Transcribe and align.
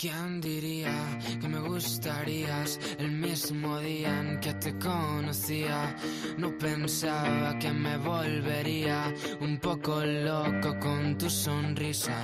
¿Quién 0.00 0.40
diría 0.40 0.94
que 1.40 1.48
me 1.48 1.58
gustarías 1.58 2.78
el 3.00 3.10
mismo 3.10 3.80
día 3.80 4.20
en 4.20 4.38
que 4.38 4.54
te 4.54 4.78
conocía? 4.78 5.96
No 6.36 6.56
pensaba 6.56 7.58
que 7.58 7.72
me 7.72 7.96
volvería 7.96 9.12
un 9.40 9.58
poco 9.58 10.04
loco 10.04 10.78
con 10.78 11.18
tu 11.18 11.28
sonrisa. 11.28 12.14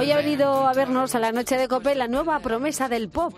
Hoy 0.00 0.12
ha 0.12 0.16
venido 0.16 0.66
a 0.66 0.72
vernos 0.72 1.14
a 1.14 1.18
la 1.18 1.30
noche 1.30 1.58
de 1.58 1.68
Cope 1.68 1.94
la 1.94 2.08
nueva 2.08 2.40
promesa 2.40 2.88
del 2.88 3.10
pop. 3.10 3.34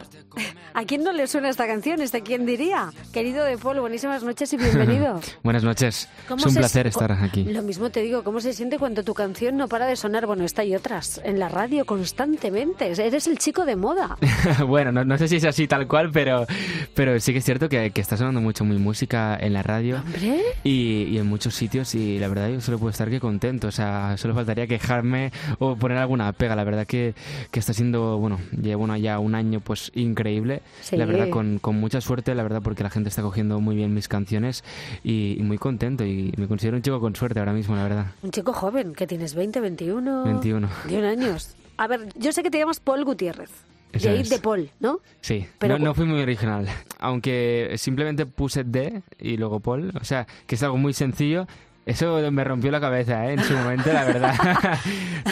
¿A 0.75 0.85
quién 0.85 1.05
no 1.05 1.13
le 1.13 1.27
suena 1.27 1.51
esta 1.51 1.67
canción? 1.67 2.01
¿Este 2.01 2.23
quién 2.23 2.47
diría? 2.47 2.91
Querido 3.13 3.45
De 3.45 3.59
Paul, 3.59 3.81
buenísimas 3.81 4.23
noches 4.23 4.51
y 4.55 4.57
bienvenido. 4.57 5.21
Buenas 5.43 5.63
noches. 5.65 6.09
¿Cómo 6.27 6.41
Es 6.41 6.47
un 6.47 6.55
placer 6.55 6.87
estar 6.87 7.13
aquí. 7.13 7.45
Lo 7.45 7.61
mismo 7.63 7.91
te 7.91 8.01
digo, 8.01 8.25
¿cómo 8.25 8.41
se 8.41 8.55
siente 8.55 8.79
cuando 8.79 9.05
tu 9.05 9.13
canción 9.13 9.59
no 9.59 9.69
para 9.69 9.87
de 9.87 9.97
sonar? 9.97 10.25
Bueno, 10.27 10.45
esta 10.45 10.65
y 10.65 10.75
otras, 10.75 11.21
en 11.25 11.39
la 11.39 11.51
radio 11.51 11.85
constantemente. 11.85 12.91
Eres 12.91 13.27
el 13.27 13.37
chico 13.39 13.67
de 13.67 13.77
moda. 13.77 14.17
bueno, 14.67 14.93
no, 14.93 15.05
no 15.05 15.19
sé 15.19 15.29
si 15.29 15.37
es 15.37 15.45
así 15.45 15.69
tal 15.69 15.87
cual, 15.87 16.11
pero, 16.11 16.47
pero 16.95 17.21
sí 17.21 17.33
que 17.33 17.41
es 17.41 17.45
cierto 17.45 17.69
que, 17.69 17.91
que 17.91 18.01
está 18.01 18.17
sonando 18.17 18.41
mucho 18.41 18.65
mi 18.65 18.79
música 18.79 19.37
en 19.39 19.53
la 19.53 19.63
radio 19.63 19.97
Hombre, 19.99 20.41
y, 20.65 21.03
y 21.05 21.19
en 21.19 21.27
muchos 21.27 21.55
sitios 21.55 21.95
y 21.95 22.19
la 22.19 22.29
verdad 22.29 22.49
yo 22.49 22.61
solo 22.63 22.79
puedo 22.79 22.91
estar 22.91 23.11
que 23.11 23.21
contento. 23.21 23.69
O 23.69 23.73
sea, 23.73 24.17
solo 24.17 24.35
faltaría 24.35 24.67
quejarme 24.67 25.33
o 25.59 25.77
poner 25.77 25.99
alguna 25.99 26.33
pega. 26.33 26.57
La 26.57 26.65
verdad 26.65 26.87
que, 26.87 27.15
que 27.51 27.61
está 27.61 27.75
siendo, 27.75 28.17
bueno, 28.17 28.39
llevo 28.59 28.85
una- 28.85 28.97
ya 28.97 29.19
un 29.19 29.35
año 29.35 29.61
pues 29.61 29.93
increíble. 29.95 30.62
Sí. 30.81 30.97
La 30.97 31.05
verdad 31.07 31.29
con, 31.31 31.59
con 31.59 31.77
mucha 31.77 32.01
suerte, 32.01 32.35
la 32.35 32.43
verdad 32.43 32.61
porque 32.63 32.83
la 32.83 32.91
gente 32.91 33.09
está 33.09 33.23
cogiendo 33.23 33.61
muy 33.61 33.77
bien 33.77 33.95
mis 33.95 34.09
canciones 34.09 34.65
y, 35.05 35.37
y 35.39 35.43
muy 35.43 35.59
contento 35.59 36.05
y 36.05 36.33
me 36.37 36.49
considero 36.49 36.77
un 36.77 36.83
chico 36.83 37.01
con 37.01 37.15
suerte 37.17 37.39
ahora 37.39 37.53
mismo, 37.53 37.77
la 37.77 37.83
verdad. 37.85 38.07
un 38.23 38.31
chico 38.31 38.53
joven, 38.53 38.95
que 38.95 39.07
tienes 39.07 39.35
20, 39.35 39.61
21... 39.61 40.25
21. 40.25 40.69
21 40.85 41.09
años. 41.09 41.57
A 41.77 41.87
ver, 41.87 42.09
yo 42.17 42.33
sé 42.33 42.43
que 42.43 42.51
te 42.51 42.59
llamas 42.59 42.81
Paul 42.81 43.05
Gutiérrez. 43.05 43.51
Eso 43.93 44.09
de 44.09 44.15
ahí 44.17 44.23
de 44.23 44.39
Paul, 44.39 44.71
¿no? 44.81 45.01
Sí, 45.21 45.47
Pero 45.59 45.79
no, 45.79 45.87
no 45.87 45.95
fui 45.95 46.07
muy 46.07 46.21
original. 46.23 46.67
Aunque 46.99 47.75
simplemente 47.77 48.25
puse 48.25 48.65
D 48.65 49.03
y 49.19 49.37
luego 49.37 49.61
Paul. 49.61 49.93
O 50.01 50.05
sea, 50.05 50.27
que 50.47 50.55
es 50.55 50.63
algo 50.63 50.79
muy 50.79 50.95
sencillo. 50.95 51.47
Eso 51.85 52.31
me 52.31 52.45
rompió 52.45 52.71
la 52.71 52.81
cabeza, 52.81 53.27
¿eh? 53.27 53.33
En 53.35 53.41
su 53.43 53.55
momento, 53.55 53.93
la 53.93 54.05
verdad. 54.05 54.35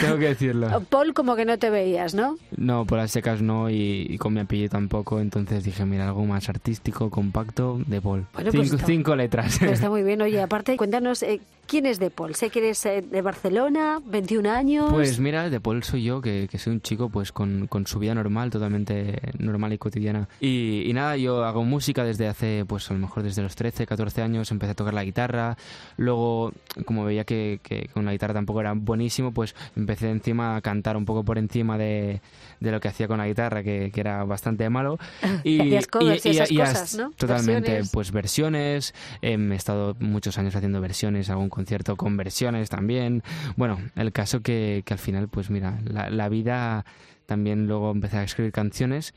Tengo 0.01 0.17
que 0.17 0.27
decirlo. 0.29 0.81
Paul 0.89 1.13
como 1.13 1.35
que 1.35 1.45
no 1.45 1.57
te 1.57 1.69
veías, 1.69 2.13
¿no? 2.13 2.37
No, 2.57 2.85
por 2.85 2.97
las 2.97 3.11
secas 3.11 3.41
no 3.41 3.69
y, 3.69 4.07
y 4.09 4.17
con 4.17 4.33
mi 4.33 4.41
apellido 4.41 4.69
tampoco. 4.69 5.19
Entonces 5.19 5.63
dije, 5.63 5.85
mira, 5.85 6.07
algo 6.07 6.25
más 6.25 6.49
artístico, 6.49 7.09
compacto, 7.09 7.79
de 7.87 8.01
Paul. 8.01 8.25
Bueno, 8.33 8.51
pues 8.51 8.69
cinco, 8.69 8.83
cinco 8.85 9.15
letras. 9.15 9.57
Pero 9.59 9.71
está 9.71 9.89
muy 9.89 10.03
bien. 10.03 10.21
Oye, 10.21 10.41
aparte, 10.41 10.75
cuéntanos, 10.75 11.23
eh, 11.23 11.39
¿quién 11.67 11.85
es 11.85 11.99
de 11.99 12.09
Paul? 12.09 12.35
Sé 12.35 12.49
que 12.49 12.59
eres 12.59 12.85
eh, 12.85 13.01
de 13.01 13.21
Barcelona, 13.21 14.01
21 14.05 14.49
años. 14.51 14.91
Pues 14.91 15.19
mira, 15.19 15.49
de 15.49 15.59
Paul 15.61 15.83
soy 15.83 16.03
yo, 16.03 16.21
que, 16.21 16.47
que 16.51 16.57
soy 16.57 16.73
un 16.73 16.81
chico 16.81 17.09
pues 17.09 17.31
con, 17.31 17.67
con 17.67 17.87
su 17.87 17.99
vida 17.99 18.13
normal, 18.13 18.49
totalmente 18.49 19.19
normal 19.39 19.71
y 19.73 19.77
cotidiana. 19.77 20.27
Y, 20.39 20.83
y 20.85 20.93
nada, 20.93 21.15
yo 21.15 21.43
hago 21.45 21.63
música 21.63 22.03
desde 22.03 22.27
hace, 22.27 22.65
pues 22.67 22.89
a 22.91 22.93
lo 22.93 22.99
mejor 22.99 23.23
desde 23.23 23.41
los 23.41 23.55
13, 23.55 23.85
14 23.85 24.21
años, 24.21 24.51
empecé 24.51 24.71
a 24.71 24.75
tocar 24.75 24.93
la 24.93 25.03
guitarra. 25.03 25.55
Luego, 25.97 26.40
como 26.85 27.05
veía 27.05 27.23
que, 27.25 27.59
que 27.61 27.89
con 27.93 28.05
la 28.05 28.11
guitarra 28.13 28.33
tampoco 28.33 28.61
era 28.61 28.73
buenísimo, 28.73 29.31
pues 29.33 29.55
empecé 29.75 30.09
encima 30.09 30.55
a 30.55 30.61
cantar 30.61 30.97
un 30.97 31.05
poco 31.05 31.23
por 31.23 31.37
encima 31.37 31.77
de, 31.77 32.21
de 32.59 32.71
lo 32.71 32.79
que 32.79 32.87
hacía 32.87 33.07
con 33.07 33.17
la 33.17 33.27
guitarra, 33.27 33.61
que, 33.63 33.91
que 33.93 33.99
era 33.99 34.23
bastante 34.23 34.69
malo. 34.69 34.97
Hacías 35.21 35.87
covers 35.87 36.25
y 36.25 36.29
esas 36.29 36.49
as- 36.51 36.57
cosas, 36.57 36.95
¿no? 36.97 37.11
Totalmente, 37.17 37.61
Versiones. 37.71 37.91
pues 37.91 38.11
versiones. 38.11 38.93
em, 39.21 39.51
he 39.51 39.55
estado 39.55 39.95
muchos 39.99 40.37
años 40.37 40.55
haciendo 40.55 40.81
versiones, 40.81 41.29
algún 41.29 41.49
concierto 41.49 41.95
con 41.97 42.15
versiones 42.17 42.69
también. 42.69 43.23
Bueno, 43.57 43.77
el 43.95 44.11
caso 44.11 44.41
que, 44.41 44.83
que 44.85 44.93
al 44.93 44.99
final, 44.99 45.27
pues 45.27 45.49
mira, 45.49 45.79
la, 45.85 46.09
la 46.09 46.29
vida 46.29 46.85
también 47.25 47.67
luego 47.67 47.91
empecé 47.91 48.17
a 48.17 48.23
escribir 48.23 48.51
canciones 48.51 49.13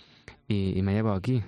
y, 0.48 0.78
y 0.78 0.82
me 0.82 0.92
ha 0.92 0.94
llevado 0.94 1.16
aquí. 1.16 1.42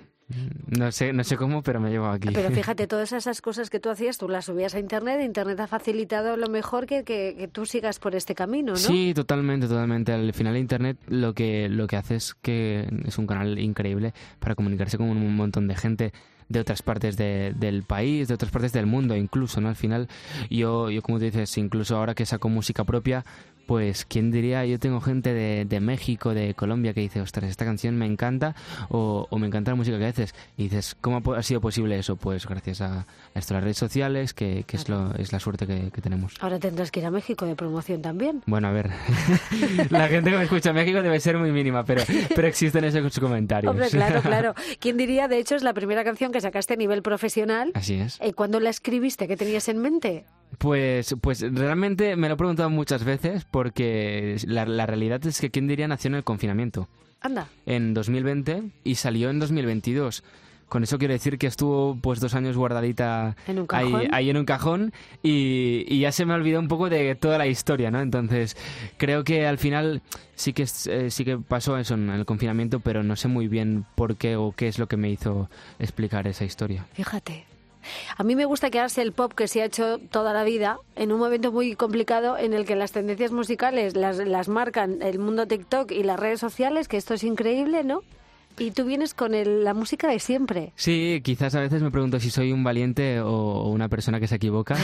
No 0.67 0.91
sé, 0.91 1.13
no 1.13 1.23
sé 1.23 1.37
cómo, 1.37 1.63
pero 1.63 1.79
me 1.79 1.87
ha 1.87 1.91
llevado 1.91 2.13
aquí. 2.13 2.29
Pero 2.33 2.51
fíjate, 2.51 2.85
todas 2.87 3.13
esas 3.13 3.41
cosas 3.41 3.69
que 3.69 3.79
tú 3.79 3.89
hacías, 3.89 4.17
tú 4.17 4.27
las 4.27 4.45
subías 4.45 4.75
a 4.75 4.79
Internet, 4.79 5.21
Internet 5.21 5.59
ha 5.61 5.67
facilitado 5.67 6.35
lo 6.35 6.47
mejor 6.49 6.85
que, 6.85 7.03
que, 7.05 7.35
que 7.37 7.47
tú 7.47 7.65
sigas 7.65 7.99
por 7.99 8.13
este 8.13 8.35
camino, 8.35 8.73
¿no? 8.73 8.77
Sí, 8.77 9.13
totalmente, 9.15 9.67
totalmente. 9.67 10.11
Al 10.11 10.33
final 10.33 10.57
Internet 10.57 10.97
lo 11.07 11.33
que, 11.33 11.69
lo 11.69 11.87
que 11.87 11.95
hace 11.95 12.15
es 12.15 12.33
que 12.35 12.87
es 13.05 13.17
un 13.17 13.25
canal 13.25 13.57
increíble 13.57 14.13
para 14.39 14.55
comunicarse 14.55 14.97
con 14.97 15.07
un 15.09 15.35
montón 15.35 15.67
de 15.69 15.75
gente 15.75 16.11
de 16.49 16.59
otras 16.61 16.81
partes 16.81 17.15
de- 17.17 17.53
del 17.57 17.83
país, 17.83 18.27
de 18.27 18.33
otras 18.33 18.51
partes 18.51 18.71
del 18.73 18.85
mundo 18.85 19.15
incluso, 19.15 19.59
¿no? 19.61 19.69
Al 19.69 19.75
final 19.75 20.07
yo, 20.49 20.89
yo 20.89 21.01
como 21.01 21.19
tú 21.19 21.25
dices, 21.25 21.57
incluso 21.57 21.95
ahora 21.97 22.15
que 22.15 22.25
saco 22.25 22.47
música 22.49 22.83
propia, 22.85 23.25
pues 23.67 24.05
quién 24.05 24.31
diría, 24.31 24.65
yo 24.65 24.79
tengo 24.79 24.99
gente 25.01 25.33
de, 25.33 25.65
de 25.65 25.79
México, 25.79 26.33
de 26.33 26.55
Colombia 26.55 26.93
que 26.95 27.01
dice, 27.01 27.21
ostras, 27.21 27.49
esta 27.51 27.65
canción 27.65 27.95
me 27.97 28.05
encanta 28.07 28.55
o, 28.89 29.27
o 29.29 29.37
me 29.37 29.45
encanta 29.47 29.71
la 29.71 29.75
música 29.75 29.99
que 29.99 30.05
haces. 30.05 30.33
Y 30.57 30.63
dices, 30.63 30.95
¿cómo 30.99 31.21
ha 31.35 31.43
sido 31.43 31.61
posible 31.61 31.99
eso? 31.99 32.15
Pues 32.15 32.47
gracias 32.47 32.81
a, 32.81 33.01
a 33.01 33.05
esto, 33.39 33.53
las 33.53 33.63
redes 33.63 33.77
sociales, 33.77 34.33
que, 34.33 34.63
que 34.65 34.77
es, 34.77 34.89
lo, 34.89 35.13
es 35.15 35.31
la 35.31 35.39
suerte 35.39 35.67
que- 35.67 35.91
que 35.91 36.01
tenemos. 36.01 36.33
Ahora 36.39 36.57
tendrás 36.59 36.89
que 36.91 37.01
ir 37.01 37.05
a 37.05 37.11
México 37.11 37.45
de 37.45 37.55
promoción 37.55 38.01
también. 38.01 38.41
Bueno, 38.47 38.69
a 38.69 38.71
ver, 38.71 38.89
la 39.89 40.07
gente 40.07 40.31
que 40.31 40.37
me 40.37 40.43
escucha 40.43 40.69
en 40.69 40.75
México 40.75 41.01
debe 41.01 41.19
ser 41.19 41.37
muy 41.37 41.51
mínima, 41.51 41.83
pero, 41.83 42.03
pero 42.35 42.47
existen 42.47 42.83
esos 42.85 43.19
comentarios. 43.19 43.69
Hombre, 43.71 43.89
claro, 43.89 44.21
claro. 44.21 44.53
¿Quién 44.79 44.97
diría, 44.97 45.27
de 45.27 45.39
hecho, 45.39 45.55
es 45.55 45.63
la 45.63 45.73
primera 45.73 46.03
canción 46.03 46.31
que 46.31 46.41
sacaste 46.41 46.73
a 46.73 46.77
nivel 46.77 47.01
profesional? 47.01 47.71
Así 47.73 47.95
es. 47.95 48.17
Eh, 48.21 48.33
¿Cuándo 48.33 48.59
la 48.59 48.69
escribiste? 48.69 49.27
¿Qué 49.27 49.37
tenías 49.37 49.67
en 49.69 49.79
mente? 49.79 50.25
Pues, 50.57 51.13
pues 51.19 51.41
realmente 51.41 52.15
me 52.15 52.29
lo 52.29 52.35
he 52.35 52.37
preguntado 52.37 52.69
muchas 52.69 53.03
veces 53.03 53.43
porque 53.57 54.37
la, 54.45 54.67
la 54.67 54.85
realidad 54.85 55.25
es 55.25 55.41
que 55.41 55.49
quién 55.49 55.65
diría 55.65 55.87
nació 55.87 56.09
en 56.09 56.13
el 56.13 56.23
confinamiento 56.23 56.87
Anda. 57.21 57.47
en 57.65 57.95
2020 57.95 58.65
y 58.83 58.93
salió 58.93 59.31
en 59.31 59.39
2022. 59.39 60.23
Con 60.69 60.83
eso 60.83 60.99
quiero 60.99 61.15
decir 61.15 61.39
que 61.39 61.47
estuvo 61.47 61.97
pues 61.99 62.19
dos 62.19 62.35
años 62.35 62.55
guardadita 62.55 63.35
En 63.47 63.57
un 63.57 63.67
ahí, 63.71 64.09
ahí 64.11 64.29
en 64.29 64.37
un 64.37 64.45
cajón 64.45 64.93
y, 65.23 65.85
y 65.87 66.01
ya 66.01 66.11
se 66.11 66.27
me 66.27 66.35
olvidó 66.35 66.59
un 66.59 66.67
poco 66.67 66.87
de 66.87 67.15
toda 67.15 67.39
la 67.39 67.47
historia, 67.47 67.89
¿no? 67.89 67.99
Entonces 67.99 68.55
creo 68.97 69.23
que 69.23 69.47
al 69.47 69.57
final 69.57 70.03
sí 70.35 70.53
que 70.53 70.67
eh, 70.85 71.09
sí 71.09 71.25
que 71.25 71.39
pasó 71.39 71.79
eso 71.79 71.95
en 71.95 72.11
el 72.11 72.25
confinamiento, 72.25 72.79
pero 72.79 73.01
no 73.01 73.15
sé 73.15 73.27
muy 73.27 73.47
bien 73.47 73.85
por 73.95 74.17
qué 74.17 74.35
o 74.35 74.51
qué 74.51 74.67
es 74.67 74.77
lo 74.77 74.85
que 74.85 74.97
me 74.97 75.09
hizo 75.09 75.49
explicar 75.79 76.27
esa 76.27 76.45
historia. 76.45 76.85
Fíjate. 76.93 77.56
A 78.17 78.23
mí 78.23 78.35
me 78.35 78.45
gusta 78.45 78.69
quedarse 78.69 79.01
el 79.01 79.11
pop 79.11 79.33
que 79.33 79.47
se 79.47 79.61
ha 79.61 79.65
hecho 79.65 79.99
toda 80.11 80.33
la 80.33 80.43
vida 80.43 80.79
en 80.95 81.11
un 81.11 81.19
momento 81.19 81.51
muy 81.51 81.75
complicado 81.75 82.37
en 82.37 82.53
el 82.53 82.65
que 82.65 82.75
las 82.75 82.91
tendencias 82.91 83.31
musicales 83.31 83.95
las, 83.95 84.17
las 84.17 84.47
marcan 84.47 85.01
el 85.01 85.19
mundo 85.19 85.47
TikTok 85.47 85.91
y 85.91 86.03
las 86.03 86.19
redes 86.19 86.39
sociales, 86.39 86.87
que 86.87 86.97
esto 86.97 87.13
es 87.13 87.23
increíble, 87.23 87.83
¿no? 87.83 88.01
Y 88.59 88.71
tú 88.71 88.85
vienes 88.85 89.13
con 89.13 89.33
el- 89.33 89.63
la 89.63 89.73
música 89.73 90.07
de 90.07 90.19
siempre. 90.19 90.71
Sí, 90.75 91.21
quizás 91.23 91.53
a 91.55 91.59
veces 91.59 91.81
me 91.81 91.91
pregunto 91.91 92.19
si 92.19 92.29
soy 92.29 92.51
un 92.51 92.63
valiente 92.63 93.19
o, 93.21 93.29
o 93.29 93.69
una 93.69 93.87
persona 93.89 94.19
que 94.19 94.27
se 94.27 94.35
equivoca. 94.35 94.75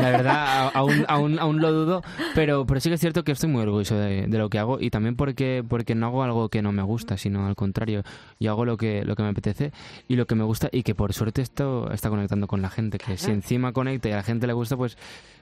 La 0.00 0.10
verdad, 0.10 0.70
aún, 0.74 1.04
aún, 1.08 1.38
aún 1.38 1.60
lo 1.60 1.72
dudo, 1.72 2.02
pero, 2.34 2.66
pero 2.66 2.80
sí 2.80 2.88
que 2.88 2.96
es 2.96 3.00
cierto 3.00 3.22
que 3.24 3.32
estoy 3.32 3.48
muy 3.50 3.62
orgulloso 3.62 3.96
de, 3.96 4.26
de 4.26 4.38
lo 4.38 4.50
que 4.50 4.58
hago 4.58 4.78
y 4.80 4.90
también 4.90 5.14
porque, 5.16 5.64
porque 5.68 5.94
no 5.94 6.06
hago 6.06 6.22
algo 6.22 6.48
que 6.48 6.62
no 6.62 6.72
me 6.72 6.82
gusta, 6.82 7.16
sino 7.16 7.46
al 7.46 7.54
contrario, 7.54 8.02
yo 8.40 8.50
hago 8.50 8.64
lo 8.64 8.76
que, 8.76 9.04
lo 9.04 9.14
que 9.14 9.22
me 9.22 9.28
apetece 9.28 9.72
y 10.08 10.16
lo 10.16 10.26
que 10.26 10.34
me 10.34 10.44
gusta 10.44 10.68
y 10.72 10.82
que 10.82 10.94
por 10.94 11.12
suerte 11.12 11.42
esto 11.42 11.90
está 11.92 12.08
conectando 12.10 12.46
con 12.46 12.62
la 12.62 12.70
gente, 12.70 12.98
que 12.98 13.16
si 13.16 13.30
encima 13.30 13.72
conecta 13.72 14.08
y 14.08 14.12
a 14.12 14.16
la 14.16 14.22
gente 14.22 14.46
le 14.46 14.52
gusta, 14.52 14.76
pues 14.76 14.96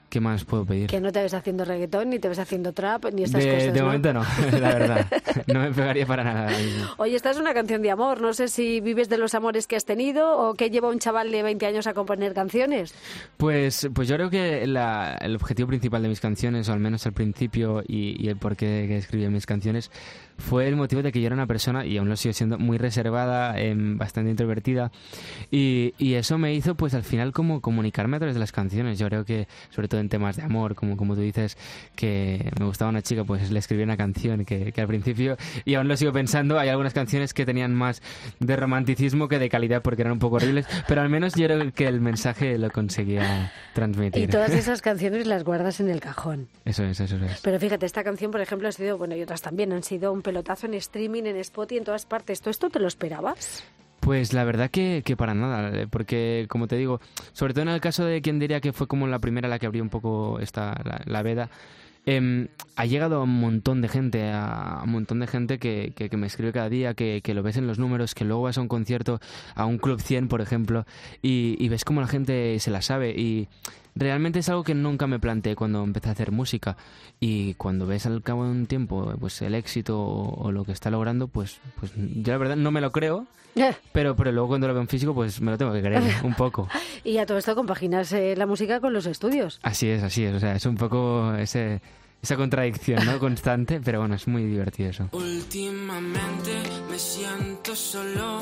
¿qué 0.09 0.19
más 0.19 0.43
puedo 0.43 0.65
pedir? 0.65 0.87
Que 0.89 0.99
no 0.99 1.09
te 1.13 1.21
ves 1.21 1.33
haciendo 1.33 1.63
reggaetón, 1.63 2.09
ni 2.09 2.19
te 2.19 2.27
ves 2.27 2.37
haciendo 2.39 2.73
trap, 2.73 3.05
ni 3.13 3.23
estas 3.23 3.45
de 3.45 3.53
cosas. 3.53 3.73
de 3.73 3.79
¿no? 3.79 3.85
momento 3.85 4.11
no, 4.13 4.23
la 4.59 4.73
verdad. 4.73 5.05
No 5.47 5.61
me 5.61 5.71
pegaría 5.71 6.05
para 6.05 6.25
nada. 6.25 6.49
Oye, 6.97 7.15
esta 7.15 7.31
es 7.31 7.37
una 7.37 7.53
canción 7.53 7.70
canción 7.71 7.81
de 7.83 7.91
amor. 7.91 8.19
No 8.21 8.33
sé 8.33 8.49
si 8.49 8.81
vives 8.81 9.07
de 9.07 9.17
los 9.17 9.33
amores 9.33 9.65
que 9.65 9.77
has 9.77 9.85
tenido 9.85 10.37
o 10.37 10.55
qué 10.55 10.69
lleva 10.69 10.89
un 10.89 10.99
chaval 10.99 11.31
de 11.31 11.41
20 11.41 11.65
años 11.65 11.87
a 11.87 11.93
componer 11.93 12.33
canciones. 12.33 12.93
Pues, 13.37 13.87
pues 13.93 14.09
yo 14.09 14.15
creo 14.17 14.29
que 14.29 14.67
la- 14.67 15.17
el 15.21 15.35
objetivo 15.37 15.69
principal 15.69 16.01
de 16.03 16.09
mis 16.09 16.19
canciones, 16.19 16.67
o 16.67 16.73
al 16.73 16.81
menos 16.81 17.05
al 17.05 17.13
principio, 17.13 17.81
y, 17.87 18.21
y 18.21 18.27
el 18.27 18.35
por 18.35 18.57
qué 18.57 18.85
que 18.89 18.97
escribía 18.97 19.29
mis 19.29 19.45
canciones, 19.45 19.89
fue 20.37 20.67
el 20.67 20.75
motivo 20.75 21.01
de 21.03 21.11
que 21.13 21.21
yo 21.21 21.27
era 21.27 21.35
una 21.35 21.45
persona, 21.47 21.85
y 21.85 21.97
aún 21.97 22.09
lo 22.09 22.15
sigo 22.17 22.33
siendo, 22.33 22.57
muy 22.57 22.77
reservada, 22.77 23.57
em, 23.59 23.97
bastante 23.97 24.31
introvertida, 24.31 24.91
y, 25.51 25.93
y 25.97 26.15
eso 26.15 26.37
me 26.37 26.53
hizo, 26.53 26.75
pues 26.75 26.93
al 26.93 27.03
final, 27.03 27.31
como 27.31 27.61
comunicarme 27.61 28.17
a 28.17 28.19
través 28.19 28.35
de 28.35 28.39
las 28.39 28.51
canciones. 28.51 28.97
Yo 28.99 29.07
creo 29.07 29.23
que, 29.23 29.47
sobre 29.69 29.87
todo 29.87 30.01
en 30.01 30.09
temas 30.09 30.35
de 30.37 30.43
amor, 30.43 30.73
como, 30.75 30.97
como 30.97 31.15
tú 31.15 31.21
dices, 31.21 31.57
que 31.95 32.51
me 32.59 32.65
gustaba 32.65 32.89
una 32.89 33.01
chica, 33.03 33.23
pues 33.23 33.49
le 33.51 33.59
escribí 33.59 33.83
una 33.83 33.95
canción 33.97 34.43
que, 34.43 34.71
que 34.73 34.81
al 34.81 34.87
principio, 34.87 35.37
y 35.63 35.75
aún 35.75 35.87
lo 35.87 35.95
sigo 35.95 36.11
pensando, 36.11 36.57
hay 36.59 36.69
algunas 36.69 36.93
canciones 36.93 37.33
que 37.33 37.45
tenían 37.61 37.75
más 37.75 38.01
de 38.39 38.55
romanticismo 38.55 39.27
que 39.27 39.37
de 39.37 39.49
calidad 39.49 39.81
porque 39.81 40.01
eran 40.01 40.13
un 40.13 40.19
poco 40.19 40.37
horribles, 40.37 40.65
pero 40.87 41.01
al 41.01 41.09
menos 41.09 41.35
yo 41.35 41.45
creo 41.45 41.71
que 41.73 41.87
el 41.87 42.01
mensaje 42.01 42.57
lo 42.57 42.71
conseguía 42.71 43.51
transmitir. 43.73 44.23
Y 44.23 44.27
todas 44.27 44.51
esas 44.51 44.81
canciones 44.81 45.27
las 45.27 45.43
guardas 45.43 45.79
en 45.79 45.89
el 45.89 45.99
cajón. 45.99 46.47
Eso 46.65 46.83
es, 46.83 46.99
eso 46.99 47.17
es. 47.17 47.41
Pero 47.41 47.59
fíjate, 47.59 47.85
esta 47.85 48.03
canción, 48.03 48.31
por 48.31 48.41
ejemplo, 48.41 48.67
ha 48.67 48.71
sido, 48.71 48.97
bueno, 48.97 49.15
y 49.15 49.21
otras 49.21 49.41
también, 49.41 49.71
han 49.73 49.83
sido 49.83 50.11
un 50.11 50.21
pelotazo 50.21 50.65
en 50.65 50.73
streaming, 50.73 51.23
en 51.23 51.35
Spotify, 51.37 51.77
en 51.77 51.83
todas 51.83 52.05
partes. 52.05 52.41
¿Todo 52.41 52.49
esto 52.49 52.69
te 52.69 52.79
lo 52.79 52.87
esperabas? 52.87 53.63
Pues 53.99 54.33
la 54.33 54.43
verdad 54.43 54.71
que, 54.71 55.03
que 55.05 55.15
para 55.15 55.35
nada, 55.35 55.69
eh, 55.77 55.87
porque 55.87 56.47
como 56.49 56.67
te 56.67 56.75
digo, 56.75 56.99
sobre 57.33 57.53
todo 57.53 57.63
en 57.63 57.69
el 57.69 57.81
caso 57.81 58.03
de 58.03 58.21
quien 58.23 58.39
diría 58.39 58.59
que 58.59 58.73
fue 58.73 58.87
como 58.87 59.05
la 59.05 59.19
primera 59.19 59.47
la 59.47 59.59
que 59.59 59.67
abrió 59.67 59.83
un 59.83 59.89
poco 59.89 60.39
esta 60.39 60.81
la, 60.83 61.01
la 61.05 61.21
veda, 61.21 61.51
em, 62.05 62.47
ha 62.75 62.85
llegado 62.85 63.17
a 63.17 63.23
un 63.23 63.39
montón 63.39 63.81
de 63.81 63.87
gente, 63.87 64.31
a 64.31 64.81
un 64.83 64.91
montón 64.91 65.19
de 65.19 65.27
gente 65.27 65.59
que, 65.59 65.93
que, 65.95 66.09
que 66.09 66.17
me 66.17 66.27
escribe 66.27 66.51
cada 66.51 66.69
día, 66.69 66.93
que, 66.93 67.21
que 67.23 67.33
lo 67.33 67.43
ves 67.43 67.57
en 67.57 67.67
los 67.67 67.79
números, 67.79 68.15
que 68.15 68.25
luego 68.25 68.43
vas 68.43 68.57
a 68.57 68.61
un 68.61 68.67
concierto, 68.67 69.19
a 69.55 69.65
un 69.65 69.77
Club 69.77 70.01
100, 70.01 70.27
por 70.27 70.41
ejemplo, 70.41 70.85
y, 71.21 71.55
y 71.59 71.69
ves 71.69 71.85
cómo 71.85 72.01
la 72.01 72.07
gente 72.07 72.59
se 72.59 72.71
la 72.71 72.81
sabe. 72.81 73.11
Y 73.11 73.47
realmente 73.95 74.39
es 74.39 74.49
algo 74.49 74.63
que 74.63 74.75
nunca 74.75 75.07
me 75.07 75.19
planteé 75.19 75.55
cuando 75.55 75.83
empecé 75.83 76.09
a 76.09 76.11
hacer 76.13 76.31
música 76.31 76.77
y 77.19 77.53
cuando 77.55 77.87
ves 77.87 78.05
al 78.05 78.21
cabo 78.21 78.45
de 78.45 78.51
un 78.51 78.65
tiempo 78.65 79.13
pues 79.19 79.41
el 79.41 79.55
éxito 79.55 79.99
o, 79.99 80.47
o 80.47 80.51
lo 80.51 80.63
que 80.63 80.71
está 80.71 80.89
logrando, 80.89 81.27
pues, 81.27 81.59
pues 81.79 81.91
yo 81.95 82.31
la 82.31 82.37
verdad 82.37 82.55
no 82.55 82.71
me 82.71 82.81
lo 82.81 82.91
creo. 82.91 83.27
Pero, 83.91 84.15
pero 84.15 84.31
luego 84.31 84.47
cuando 84.49 84.67
lo 84.67 84.73
veo 84.73 84.81
en 84.81 84.87
físico, 84.87 85.13
pues 85.13 85.41
me 85.41 85.51
lo 85.51 85.57
tengo 85.57 85.73
que 85.73 85.81
creer 85.81 86.01
un 86.23 86.33
poco. 86.33 86.67
Y 87.03 87.17
a 87.17 87.25
todo 87.25 87.39
esto 87.39 87.55
compaginas 87.55 88.13
eh, 88.13 88.35
la 88.37 88.45
música 88.45 88.79
con 88.79 88.93
los 88.93 89.07
estudios. 89.07 89.59
Así 89.63 89.89
es, 89.89 90.03
así 90.03 90.23
es. 90.23 90.35
O 90.35 90.39
sea, 90.39 90.55
es 90.55 90.65
un 90.67 90.75
poco 90.75 91.33
ese, 91.33 91.81
esa 92.21 92.35
contradicción, 92.35 93.05
¿no? 93.05 93.19
Constante, 93.19 93.81
pero 93.83 93.99
bueno, 93.99 94.15
es 94.15 94.27
muy 94.27 94.45
divertido 94.45 94.89
eso. 94.89 95.09
Últimamente 95.11 96.51
me 96.89 96.99
siento 96.99 97.75
solo, 97.75 98.41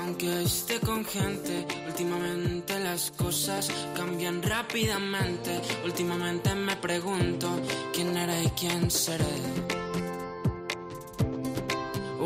aunque 0.00 0.42
esté 0.42 0.78
con 0.80 1.04
gente. 1.04 1.66
Últimamente 1.86 2.78
las 2.80 3.10
cosas 3.12 3.70
cambian 3.94 4.42
rápidamente. 4.42 5.60
Últimamente 5.84 6.54
me 6.54 6.76
pregunto 6.76 7.48
quién 7.92 8.16
era 8.16 8.42
y 8.42 8.48
quién 8.50 8.90
seré. 8.90 9.85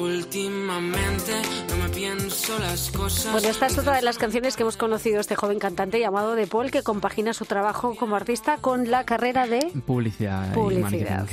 Últimamente 0.00 1.32
no 1.68 1.76
me 1.84 1.88
pienso 1.90 2.58
las 2.58 2.90
cosas. 2.90 3.32
Bueno, 3.32 3.48
esta 3.48 3.66
es 3.66 3.76
otra 3.76 3.96
de 3.96 4.02
las 4.02 4.16
canciones 4.16 4.56
que 4.56 4.62
hemos 4.62 4.78
conocido 4.78 5.18
a 5.18 5.20
este 5.20 5.34
joven 5.36 5.58
cantante 5.58 6.00
llamado 6.00 6.34
De 6.34 6.46
Paul, 6.46 6.70
que 6.70 6.82
compagina 6.82 7.34
su 7.34 7.44
trabajo 7.44 7.94
como 7.96 8.16
artista 8.16 8.56
con 8.56 8.90
la 8.90 9.04
carrera 9.04 9.46
de 9.46 9.60
Publicidad. 9.86 10.50
y 10.52 10.54
publicidad. 10.54 11.26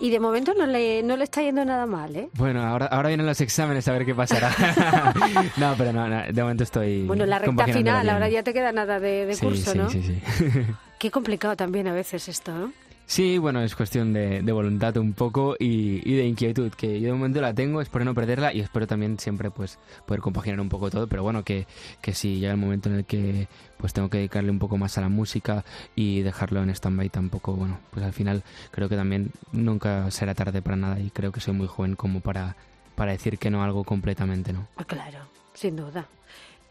Y 0.00 0.10
de 0.10 0.18
momento 0.20 0.54
no 0.54 0.66
le, 0.66 1.02
no 1.02 1.16
le 1.18 1.24
está 1.24 1.42
yendo 1.42 1.64
nada 1.66 1.84
mal, 1.86 2.16
¿eh? 2.16 2.28
Bueno, 2.32 2.62
ahora, 2.66 2.86
ahora 2.86 3.08
vienen 3.08 3.26
los 3.26 3.40
exámenes 3.42 3.86
a 3.86 3.92
ver 3.92 4.06
qué 4.06 4.14
pasará. 4.14 4.50
no, 5.58 5.74
pero 5.76 5.92
no, 5.92 6.08
no, 6.08 6.22
de 6.32 6.42
momento 6.42 6.64
estoy. 6.64 7.02
Bueno, 7.04 7.26
la 7.26 7.38
recta 7.38 7.66
final, 7.66 8.02
bien. 8.02 8.14
ahora 8.14 8.28
ya 8.30 8.42
te 8.42 8.52
queda 8.54 8.72
nada 8.72 8.98
de, 9.00 9.26
de 9.26 9.34
Sí, 9.34 9.44
curso, 9.44 9.72
sí, 9.72 9.78
¿no? 9.78 9.90
Sí, 9.90 10.02
sí, 10.02 10.64
Qué 10.98 11.10
complicado 11.10 11.56
también 11.56 11.86
a 11.88 11.92
veces 11.92 12.28
esto, 12.28 12.52
¿no? 12.52 12.72
Sí, 13.12 13.36
bueno, 13.36 13.60
es 13.60 13.76
cuestión 13.76 14.14
de, 14.14 14.40
de 14.40 14.52
voluntad 14.52 14.96
un 14.96 15.12
poco 15.12 15.54
y, 15.58 16.00
y 16.10 16.16
de 16.16 16.24
inquietud, 16.24 16.72
que 16.72 16.98
yo 16.98 17.08
de 17.08 17.12
momento 17.12 17.42
la 17.42 17.52
tengo, 17.52 17.82
espero 17.82 18.06
no 18.06 18.14
perderla 18.14 18.54
y 18.54 18.60
espero 18.60 18.86
también 18.86 19.18
siempre 19.18 19.50
pues 19.50 19.78
poder 20.06 20.22
compaginar 20.22 20.58
un 20.60 20.70
poco 20.70 20.88
todo, 20.88 21.06
pero 21.06 21.22
bueno, 21.22 21.44
que, 21.44 21.66
que 22.00 22.14
si 22.14 22.36
llega 22.36 22.52
el 22.52 22.58
momento 22.58 22.88
en 22.88 22.94
el 22.94 23.04
que 23.04 23.48
pues 23.76 23.92
tengo 23.92 24.08
que 24.08 24.16
dedicarle 24.16 24.50
un 24.50 24.58
poco 24.58 24.78
más 24.78 24.96
a 24.96 25.02
la 25.02 25.10
música 25.10 25.62
y 25.94 26.22
dejarlo 26.22 26.62
en 26.62 26.70
stand-by 26.70 27.10
tampoco, 27.10 27.52
bueno, 27.52 27.80
pues 27.90 28.02
al 28.02 28.14
final 28.14 28.44
creo 28.70 28.88
que 28.88 28.96
también 28.96 29.30
nunca 29.52 30.10
será 30.10 30.34
tarde 30.34 30.62
para 30.62 30.76
nada 30.76 30.98
y 30.98 31.10
creo 31.10 31.32
que 31.32 31.40
soy 31.40 31.52
muy 31.52 31.66
joven 31.66 31.96
como 31.96 32.20
para, 32.20 32.56
para 32.94 33.12
decir 33.12 33.36
que 33.36 33.50
no 33.50 33.62
algo 33.62 33.84
completamente, 33.84 34.54
¿no? 34.54 34.68
Ah, 34.76 34.84
claro, 34.84 35.18
sin 35.52 35.76
duda. 35.76 36.06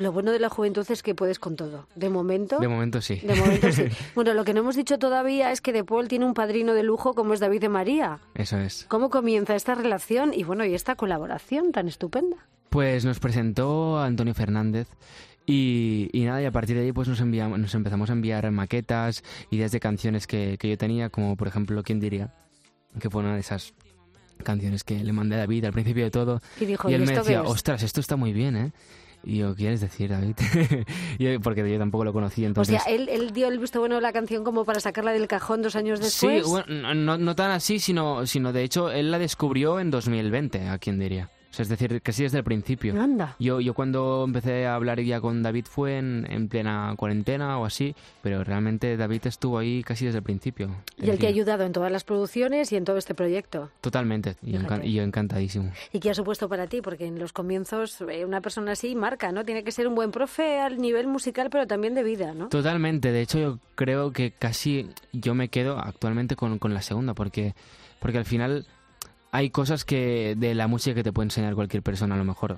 Lo 0.01 0.11
bueno 0.11 0.31
de 0.31 0.39
la 0.39 0.49
juventud 0.49 0.83
es 0.89 1.03
que 1.03 1.13
puedes 1.13 1.37
con 1.37 1.55
todo. 1.55 1.87
De 1.95 2.09
momento, 2.09 2.57
De 2.59 2.67
momento 2.67 3.01
sí. 3.01 3.21
de 3.23 3.35
momento 3.35 3.71
sí. 3.71 3.83
Bueno, 4.15 4.33
lo 4.33 4.43
que 4.43 4.53
no 4.53 4.61
hemos 4.61 4.75
dicho 4.75 4.97
todavía 4.97 5.51
es 5.51 5.61
que 5.61 5.71
De 5.71 5.83
Paul 5.83 6.07
tiene 6.07 6.25
un 6.25 6.33
padrino 6.33 6.73
de 6.73 6.81
lujo 6.81 7.13
como 7.13 7.35
es 7.35 7.39
David 7.39 7.61
de 7.61 7.69
María. 7.69 8.19
Eso 8.33 8.57
es. 8.57 8.85
¿Cómo 8.89 9.11
comienza 9.11 9.55
esta 9.55 9.75
relación 9.75 10.33
y 10.33 10.43
bueno, 10.43 10.65
y 10.65 10.73
esta 10.73 10.95
colaboración 10.95 11.71
tan 11.71 11.87
estupenda? 11.87 12.37
Pues 12.69 13.05
nos 13.05 13.19
presentó 13.19 13.99
a 13.99 14.05
Antonio 14.05 14.33
Fernández 14.33 14.87
y, 15.45 16.09
y 16.13 16.25
nada, 16.25 16.41
y 16.41 16.45
a 16.45 16.51
partir 16.51 16.77
de 16.77 16.83
ahí 16.83 16.91
pues 16.91 17.07
nos, 17.07 17.19
enviamos, 17.19 17.59
nos 17.59 17.75
empezamos 17.75 18.09
a 18.09 18.13
enviar 18.13 18.49
maquetas, 18.49 19.23
ideas 19.51 19.71
de 19.71 19.79
canciones 19.79 20.25
que, 20.25 20.57
que 20.57 20.69
yo 20.69 20.77
tenía, 20.79 21.09
como 21.09 21.35
por 21.35 21.47
ejemplo, 21.47 21.83
¿quién 21.83 21.99
diría? 21.99 22.33
Que 22.99 23.09
fue 23.09 23.21
una 23.21 23.35
de 23.35 23.41
esas 23.41 23.73
canciones 24.43 24.83
que 24.83 25.03
le 25.03 25.13
mandé 25.13 25.35
a 25.35 25.39
David 25.39 25.65
al 25.65 25.73
principio 25.73 26.03
de 26.03 26.11
todo. 26.11 26.41
Y 26.59 26.65
dijo, 26.65 26.89
y 26.89 26.95
él 26.95 27.03
¿y 27.03 27.05
me 27.05 27.13
decía, 27.13 27.41
es? 27.43 27.49
ostras, 27.49 27.83
esto 27.83 27.99
está 27.99 28.15
muy 28.15 28.33
bien, 28.33 28.55
¿eh? 28.55 28.71
Y 29.23 29.37
yo, 29.37 29.51
¿qué 29.51 29.57
quieres 29.63 29.81
decir, 29.81 30.09
David? 30.09 30.35
Yo- 31.19 31.39
porque 31.41 31.69
yo 31.71 31.77
tampoco 31.77 32.03
lo 32.05 32.13
conocía, 32.13 32.45
O 32.45 32.49
entonces... 32.49 32.81
sea, 32.81 32.91
él, 32.93 33.07
él 33.09 33.31
dio 33.31 33.47
el 33.47 33.59
visto 33.59 33.79
bueno 33.79 33.97
a 33.97 34.01
la 34.01 34.11
canción 34.13 34.43
como 34.43 34.65
para 34.65 34.79
sacarla 34.79 35.11
del 35.11 35.27
cajón 35.27 35.61
dos 35.61 35.75
años 35.75 35.99
Sí, 35.99 36.27
después. 36.27 36.47
bueno, 36.67 36.93
no, 36.95 37.17
no 37.17 37.35
tan 37.35 37.51
así, 37.51 37.79
sino, 37.79 38.25
sino 38.25 38.51
de 38.51 38.63
hecho 38.63 38.89
él 38.89 39.11
la 39.11 39.19
descubrió 39.19 39.79
en 39.79 39.91
2020, 39.91 40.67
a 40.69 40.77
quien 40.79 40.97
diría. 40.99 41.29
O 41.51 41.53
sea, 41.53 41.63
es 41.63 41.69
decir, 41.69 42.01
que 42.01 42.13
sí 42.13 42.23
desde 42.23 42.37
el 42.37 42.45
principio. 42.45 42.99
Anda. 43.01 43.35
Yo, 43.37 43.59
yo 43.59 43.73
cuando 43.73 44.23
empecé 44.25 44.65
a 44.65 44.75
hablar 44.75 45.01
ya 45.01 45.19
con 45.19 45.43
David 45.43 45.65
fue 45.69 45.97
en, 45.97 46.25
en 46.31 46.47
plena 46.47 46.93
cuarentena 46.97 47.59
o 47.59 47.65
así, 47.65 47.93
pero 48.23 48.41
realmente 48.45 48.95
David 48.95 49.27
estuvo 49.27 49.57
ahí 49.57 49.83
casi 49.83 50.05
desde 50.05 50.19
el 50.19 50.23
principio. 50.23 50.69
Y 50.97 51.01
te 51.01 51.11
Encima. 51.11 51.27
ha 51.27 51.29
ayudado 51.29 51.63
en 51.65 51.73
todas 51.73 51.91
las 51.91 52.05
producciones 52.05 52.71
y 52.71 52.77
en 52.77 52.85
todo 52.85 52.95
este 52.97 53.13
proyecto. 53.15 53.69
Totalmente, 53.81 54.37
y 54.41 54.51
yo, 54.53 54.59
encan- 54.61 54.83
yo 54.83 55.03
encantadísimo. 55.03 55.71
¿Y 55.91 55.99
qué 55.99 56.11
ha 56.11 56.13
supuesto 56.13 56.47
para 56.47 56.67
ti? 56.67 56.81
Porque 56.81 57.05
en 57.05 57.19
los 57.19 57.33
comienzos 57.33 57.99
eh, 58.01 58.23
una 58.23 58.39
persona 58.39 58.71
así 58.71 58.95
marca, 58.95 59.33
¿no? 59.33 59.43
Tiene 59.43 59.65
que 59.65 59.73
ser 59.73 59.87
un 59.89 59.95
buen 59.95 60.11
profe 60.11 60.59
al 60.59 60.77
nivel 60.77 61.07
musical, 61.07 61.49
pero 61.49 61.67
también 61.67 61.95
de 61.95 62.03
vida, 62.03 62.33
¿no? 62.33 62.47
Totalmente, 62.47 63.11
de 63.11 63.21
hecho 63.21 63.39
yo 63.39 63.59
creo 63.75 64.11
que 64.13 64.31
casi 64.31 64.87
yo 65.11 65.35
me 65.35 65.49
quedo 65.49 65.77
actualmente 65.77 66.37
con, 66.37 66.59
con 66.59 66.73
la 66.73 66.81
segunda, 66.81 67.13
porque, 67.13 67.55
porque 67.99 68.17
al 68.19 68.25
final 68.25 68.65
hay 69.31 69.49
cosas 69.49 69.85
que 69.85 70.35
de 70.37 70.55
la 70.55 70.67
música 70.67 70.95
que 70.95 71.03
te 71.03 71.13
puede 71.13 71.27
enseñar 71.27 71.55
cualquier 71.55 71.83
persona 71.83 72.15
a 72.15 72.17
lo 72.17 72.25
mejor 72.25 72.57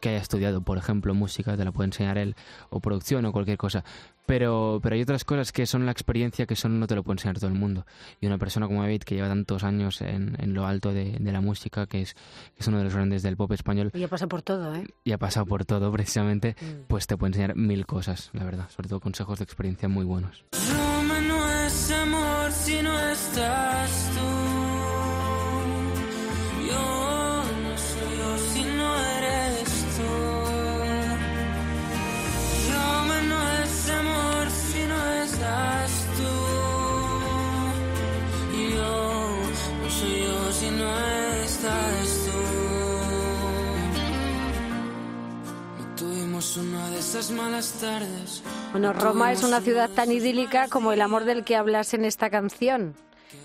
que 0.00 0.10
haya 0.10 0.18
estudiado, 0.18 0.60
por 0.60 0.78
ejemplo, 0.78 1.12
música, 1.12 1.56
te 1.56 1.64
la 1.64 1.72
puede 1.72 1.86
enseñar 1.88 2.18
él, 2.18 2.36
o 2.70 2.78
producción 2.78 3.24
o 3.24 3.32
cualquier 3.32 3.58
cosa. 3.58 3.82
Pero, 4.26 4.78
pero 4.80 4.94
hay 4.94 5.02
otras 5.02 5.24
cosas 5.24 5.50
que 5.50 5.66
son 5.66 5.86
la 5.86 5.90
experiencia 5.92 6.46
que 6.46 6.54
son 6.54 6.78
no 6.78 6.86
te 6.86 6.94
lo 6.94 7.02
puede 7.02 7.14
enseñar 7.14 7.36
todo 7.40 7.48
el 7.48 7.54
mundo. 7.58 7.84
Y 8.20 8.26
una 8.26 8.38
persona 8.38 8.68
como 8.68 8.82
David, 8.82 9.02
que 9.02 9.16
lleva 9.16 9.26
tantos 9.26 9.64
años 9.64 10.00
en, 10.02 10.36
en 10.38 10.54
lo 10.54 10.66
alto 10.66 10.92
de, 10.92 11.16
de 11.18 11.32
la 11.32 11.40
música, 11.40 11.86
que 11.88 12.02
es, 12.02 12.14
que 12.14 12.20
es 12.60 12.68
uno 12.68 12.78
de 12.78 12.84
los 12.84 12.94
grandes 12.94 13.24
del 13.24 13.36
pop 13.36 13.50
español, 13.50 13.90
Y 13.92 13.98
ya 13.98 14.06
pasa 14.08 14.28
por 14.28 14.42
todo, 14.42 14.72
¿eh? 14.76 14.86
y 15.02 15.10
ha 15.10 15.18
pasado 15.18 15.46
por 15.46 15.64
todo 15.64 15.90
precisamente, 15.98 16.54
Mm. 16.60 16.86
pues 16.86 17.08
te 17.08 17.16
puede 17.16 17.30
enseñar 17.30 17.56
mil 17.56 17.84
cosas, 17.84 18.30
la 18.34 18.44
verdad. 18.44 18.68
Sobre 18.70 18.88
todo 18.88 19.00
consejos 19.00 19.38
de 19.40 19.44
experiencia 19.44 19.88
muy 19.88 20.04
buenos. 20.04 20.44
Roma 20.70 21.20
no 21.22 21.50
es 21.66 21.90
amor 21.90 22.52
si 22.52 22.82
no 22.82 22.96
estás 23.08 24.10
tú. 24.14 24.37
Bueno, 48.72 48.92
Roma 48.92 49.32
es 49.32 49.42
una 49.42 49.62
ciudad 49.62 49.88
tan 49.88 50.12
idílica 50.12 50.68
como 50.68 50.92
el 50.92 51.00
amor 51.00 51.24
del 51.24 51.42
que 51.42 51.56
hablas 51.56 51.94
en 51.94 52.04
esta 52.04 52.28
canción. 52.28 52.94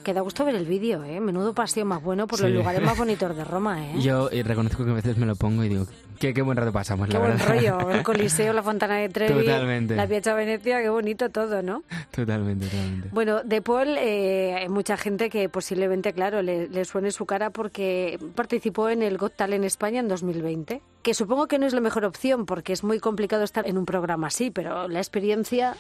Que 0.04 0.14
da 0.14 0.22
gusto 0.22 0.44
ver 0.46 0.56
el 0.56 0.66
vídeo, 0.66 1.04
¿eh? 1.04 1.20
Menudo 1.20 1.54
paseo 1.54 1.86
más 1.86 2.04
bueno 2.04 2.28
por 2.28 2.40
los 2.42 2.52
lugares 2.52 2.82
más 2.82 2.98
bonitos 2.98 3.36
de 3.36 3.44
Roma, 3.44 3.86
¿eh? 3.88 3.94
Yo 4.02 4.30
eh, 4.32 4.44
reconozco 4.44 4.84
que 4.84 4.92
a 4.92 4.96
veces 4.96 5.18
me 5.18 5.26
lo 5.26 5.36
pongo 5.36 5.64
y 5.64 5.70
digo, 5.70 5.86
qué, 6.20 6.34
qué 6.34 6.42
buen 6.42 6.58
rato 6.58 6.72
pasamos, 6.74 7.08
Qué 7.08 7.14
la 7.14 7.20
buen 7.20 7.32
verdad. 7.38 7.48
rollo, 7.48 7.90
el 7.92 8.04
Coliseo, 8.04 8.52
la 8.54 8.62
Fontana 8.64 8.98
de 8.98 9.10
Trevi, 9.10 9.46
Totalmente. 9.46 9.96
la 9.96 10.06
Piazza 10.08 10.34
Venecia, 10.34 10.82
qué 10.82 10.90
bonito 10.90 11.30
todo, 11.30 11.62
¿no? 11.64 11.84
totalmente, 12.12 12.66
totalmente. 12.68 13.10
Bueno, 13.12 13.44
de 13.44 13.62
Paul 13.62 13.96
eh, 13.98 14.56
hay 14.60 14.70
mucha 14.70 14.98
gente 14.98 15.30
que 15.30 15.48
posiblemente, 15.50 16.12
claro, 16.14 16.42
le, 16.42 16.68
le 16.68 16.86
suene 16.86 17.12
su 17.12 17.26
cara 17.26 17.50
porque 17.50 18.20
participó 18.36 18.90
en 18.90 19.02
el 19.04 19.18
Got 19.18 19.36
Talent 19.36 19.64
España 19.66 20.00
en 20.02 20.08
2020, 20.10 20.82
que 21.02 21.14
supongo 21.14 21.48
que 21.48 21.60
no 21.60 21.66
es 21.66 21.74
la 21.74 21.82
mejor 21.82 22.06
opción 22.06 22.46
porque 22.46 22.74
es 22.74 22.84
muy 22.84 23.00
complicado 23.00 23.44
estar 23.44 23.68
en 23.68 23.78
un 23.78 23.86
programa 23.86 24.28
así, 24.28 24.52
pero 24.52 24.88
la 24.88 25.00
experiencia... 25.00 25.76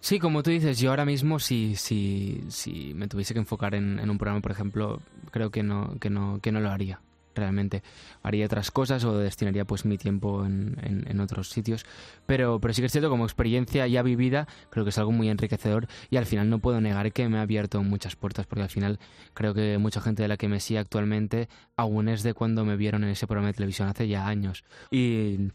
Sí, 0.00 0.18
como 0.18 0.42
tú 0.42 0.50
dices, 0.50 0.78
yo 0.78 0.90
ahora 0.90 1.04
mismo 1.04 1.38
si, 1.38 1.76
si, 1.76 2.42
si 2.48 2.94
me 2.94 3.06
tuviese 3.06 3.34
que 3.34 3.40
enfocar 3.40 3.74
en, 3.74 3.98
en 3.98 4.08
un 4.08 4.16
programa, 4.16 4.40
por 4.40 4.50
ejemplo, 4.52 5.00
creo 5.30 5.50
que 5.50 5.62
no, 5.62 5.98
que 6.00 6.08
no, 6.08 6.38
que 6.40 6.52
no 6.52 6.60
lo 6.60 6.70
haría. 6.70 7.00
Realmente 7.34 7.82
haría 8.22 8.46
otras 8.46 8.70
cosas 8.72 9.04
o 9.04 9.16
destinaría 9.16 9.64
pues 9.64 9.84
mi 9.84 9.98
tiempo 9.98 10.44
en, 10.44 10.76
en- 11.06 11.20
otros 11.20 11.50
sitios. 11.50 11.84
Pero, 12.26 12.58
pero 12.60 12.74
sí 12.74 12.80
que 12.82 12.86
es 12.86 12.92
cierto, 12.92 13.08
como 13.10 13.24
experiencia 13.24 13.86
ya 13.86 14.02
vivida, 14.02 14.48
creo 14.70 14.84
que 14.84 14.90
es 14.90 14.98
algo 14.98 15.12
muy 15.12 15.28
enriquecedor 15.28 15.86
y 16.10 16.16
al 16.16 16.26
final 16.26 16.48
no 16.50 16.58
puedo 16.58 16.80
negar 16.80 17.12
que 17.12 17.28
me 17.28 17.38
ha 17.38 17.42
abierto 17.42 17.82
muchas 17.82 18.16
puertas 18.16 18.46
porque 18.46 18.62
al 18.62 18.68
final 18.70 18.98
creo 19.34 19.54
que 19.54 19.76
mucha 19.78 20.00
gente 20.00 20.22
de 20.22 20.28
la 20.28 20.38
que 20.38 20.48
me 20.48 20.60
sigue 20.60 20.80
actualmente 20.80 21.48
aún 21.76 22.08
es 22.08 22.22
de 22.22 22.34
cuando 22.34 22.64
me 22.64 22.76
vieron 22.76 23.04
en 23.04 23.10
ese 23.10 23.26
programa 23.26 23.48
de 23.48 23.54
televisión 23.54 23.86
hace 23.88 24.08
ya 24.08 24.26
años. 24.26 24.64
Y 24.90 25.50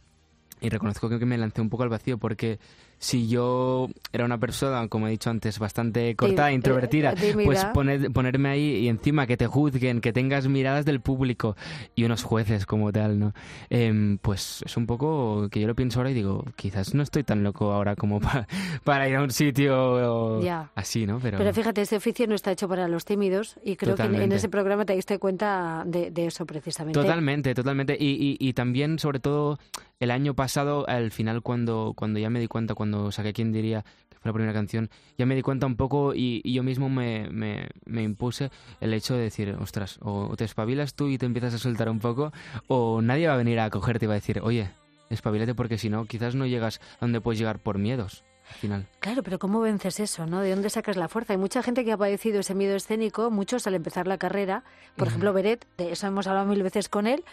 y 0.62 0.70
reconozco 0.70 1.10
que 1.10 1.26
me 1.26 1.38
lancé 1.38 1.60
un 1.60 1.70
poco 1.70 1.84
al 1.84 1.90
vacío 1.90 2.18
porque 2.18 2.60
si 2.98 3.28
yo 3.28 3.90
era 4.14 4.26
una 4.26 4.38
persona, 4.40 4.88
como 4.88 5.08
he 5.08 5.12
dicho 5.12 5.30
antes, 5.30 5.60
bastante 5.60 6.16
cortada, 6.16 6.52
eh, 6.52 6.54
introvertida, 6.54 7.14
tímida. 7.14 7.46
pues 7.46 7.66
poner- 7.74 8.12
ponerme 8.12 8.50
ahí 8.50 8.78
y 8.78 8.88
encima 8.88 9.28
que 9.28 9.38
te 9.38 9.48
juzguen, 9.48 10.02
que 10.02 10.14
tengas 10.14 10.48
miradas 10.48 10.86
del 10.86 11.02
público 11.02 11.56
y 11.96 12.04
unos 12.06 12.24
jueces 12.24 12.66
como 12.66 12.92
tal, 12.92 13.20
¿no? 13.20 13.34
Em, 13.70 14.18
pues 14.20 14.62
es 14.66 14.78
un 14.78 14.86
poco 14.88 15.50
que 15.50 15.60
yo 15.62 15.68
lo 15.68 15.76
pienso 15.76 16.00
ahora 16.00 16.12
y 16.12 16.14
digo, 16.14 16.46
quizás 16.56 16.94
no 16.94 17.04
estoy 17.04 17.24
tan 17.24 17.44
loco 17.44 17.72
ahora 17.74 17.96
como 17.96 18.20
pa- 18.22 18.48
para 18.84 19.08
ir 19.10 19.16
a 19.16 19.22
un 19.24 19.32
sitio 19.32 20.42
Ya. 20.42 20.72
así, 20.76 21.06
¿no? 21.06 21.20
Pero, 21.20 21.38
Pero 21.38 21.54
fíjate, 21.54 21.82
este 21.82 21.98
oficio 21.98 22.28
no 22.28 22.36
está 22.36 22.52
hecho 22.52 22.68
para 22.68 22.88
los 22.88 23.06
tímidos 23.06 23.58
y 23.64 23.76
creo 23.76 23.96
que 23.96 24.04
en- 24.04 24.08
Totalmente. 24.10 24.36
ese 24.38 24.50
programa 24.50 24.86
te 24.86 24.94
diste 24.94 25.20
cuenta 25.20 25.84
de, 25.86 26.12
de 26.12 26.28
eso 26.28 26.46
precisamente. 26.46 27.00
Totalmente, 27.00 27.54
totalmente. 27.54 27.98
Y, 28.00 28.38
y, 28.40 28.48
y 28.50 28.54
también, 28.54 29.00
sobre 29.00 29.20
todo, 29.20 29.60
el 30.00 30.12
año 30.12 30.34
pasado, 30.34 30.88
al 30.90 31.12
final, 31.12 31.42
cuando, 31.42 31.94
cuando 31.96 32.20
ya 32.20 32.30
me 32.30 32.40
di 32.40 32.48
cuenta, 32.48 32.76
cuando 32.76 32.85
saqué 33.12 33.34
Quién 33.34 33.52
diría, 33.52 33.84
que 34.10 34.18
fue 34.20 34.30
la 34.30 34.34
primera 34.34 34.54
canción, 34.54 34.90
ya 35.18 35.26
me 35.26 35.36
di 35.36 35.42
cuenta 35.42 35.66
un 35.66 35.76
poco 35.76 36.14
y, 36.14 36.42
y 36.44 36.54
yo 36.54 36.64
mismo 36.64 36.90
me, 36.90 37.30
me, 37.30 37.70
me 37.86 38.04
impuse 38.04 38.50
el 38.80 38.94
hecho 38.94 39.16
de 39.16 39.22
decir, 39.22 39.56
ostras, 39.60 40.00
o 40.02 40.36
te 40.36 40.44
espabilas 40.46 40.96
tú 40.96 41.08
y 41.10 41.18
te 41.18 41.26
empiezas 41.26 41.54
a 41.54 41.58
soltar 41.58 41.90
un 41.90 42.00
poco, 42.00 42.32
o 42.68 43.02
nadie 43.02 43.28
va 43.28 43.34
a 43.34 43.38
venir 43.38 43.60
a 43.60 43.70
cogerte 43.70 44.06
y 44.06 44.08
va 44.08 44.14
a 44.14 44.16
decir, 44.16 44.40
oye, 44.42 44.70
espabilate 45.10 45.56
porque 45.56 45.78
si 45.78 45.90
no, 45.90 46.06
quizás 46.06 46.36
no 46.36 46.46
llegas 46.46 46.80
a 46.96 47.02
donde 47.02 47.22
puedes 47.22 47.40
llegar 47.40 47.60
por 47.60 47.78
miedos, 47.78 48.24
al 48.50 48.56
final. 48.56 48.88
Claro, 49.00 49.24
pero 49.24 49.40
¿cómo 49.40 49.60
vences 49.60 50.00
eso, 50.00 50.26
no? 50.26 50.42
¿De 50.42 50.52
dónde 50.52 50.70
sacas 50.70 50.98
la 50.98 51.08
fuerza? 51.08 51.34
Hay 51.34 51.40
mucha 51.40 51.64
gente 51.64 51.84
que 51.84 51.92
ha 51.92 51.98
padecido 51.98 52.40
ese 52.40 52.56
miedo 52.56 52.76
escénico, 52.76 53.32
muchos 53.32 53.68
al 53.68 53.76
empezar 53.76 54.08
la 54.08 54.18
carrera, 54.18 54.64
por 54.96 55.08
ejemplo 55.08 55.34
Beret, 55.34 55.66
de 55.78 55.92
eso 55.92 56.08
hemos 56.08 56.28
hablado 56.28 56.48
mil 56.48 56.62
veces 56.64 56.90
con 56.90 57.08
él, 57.08 57.24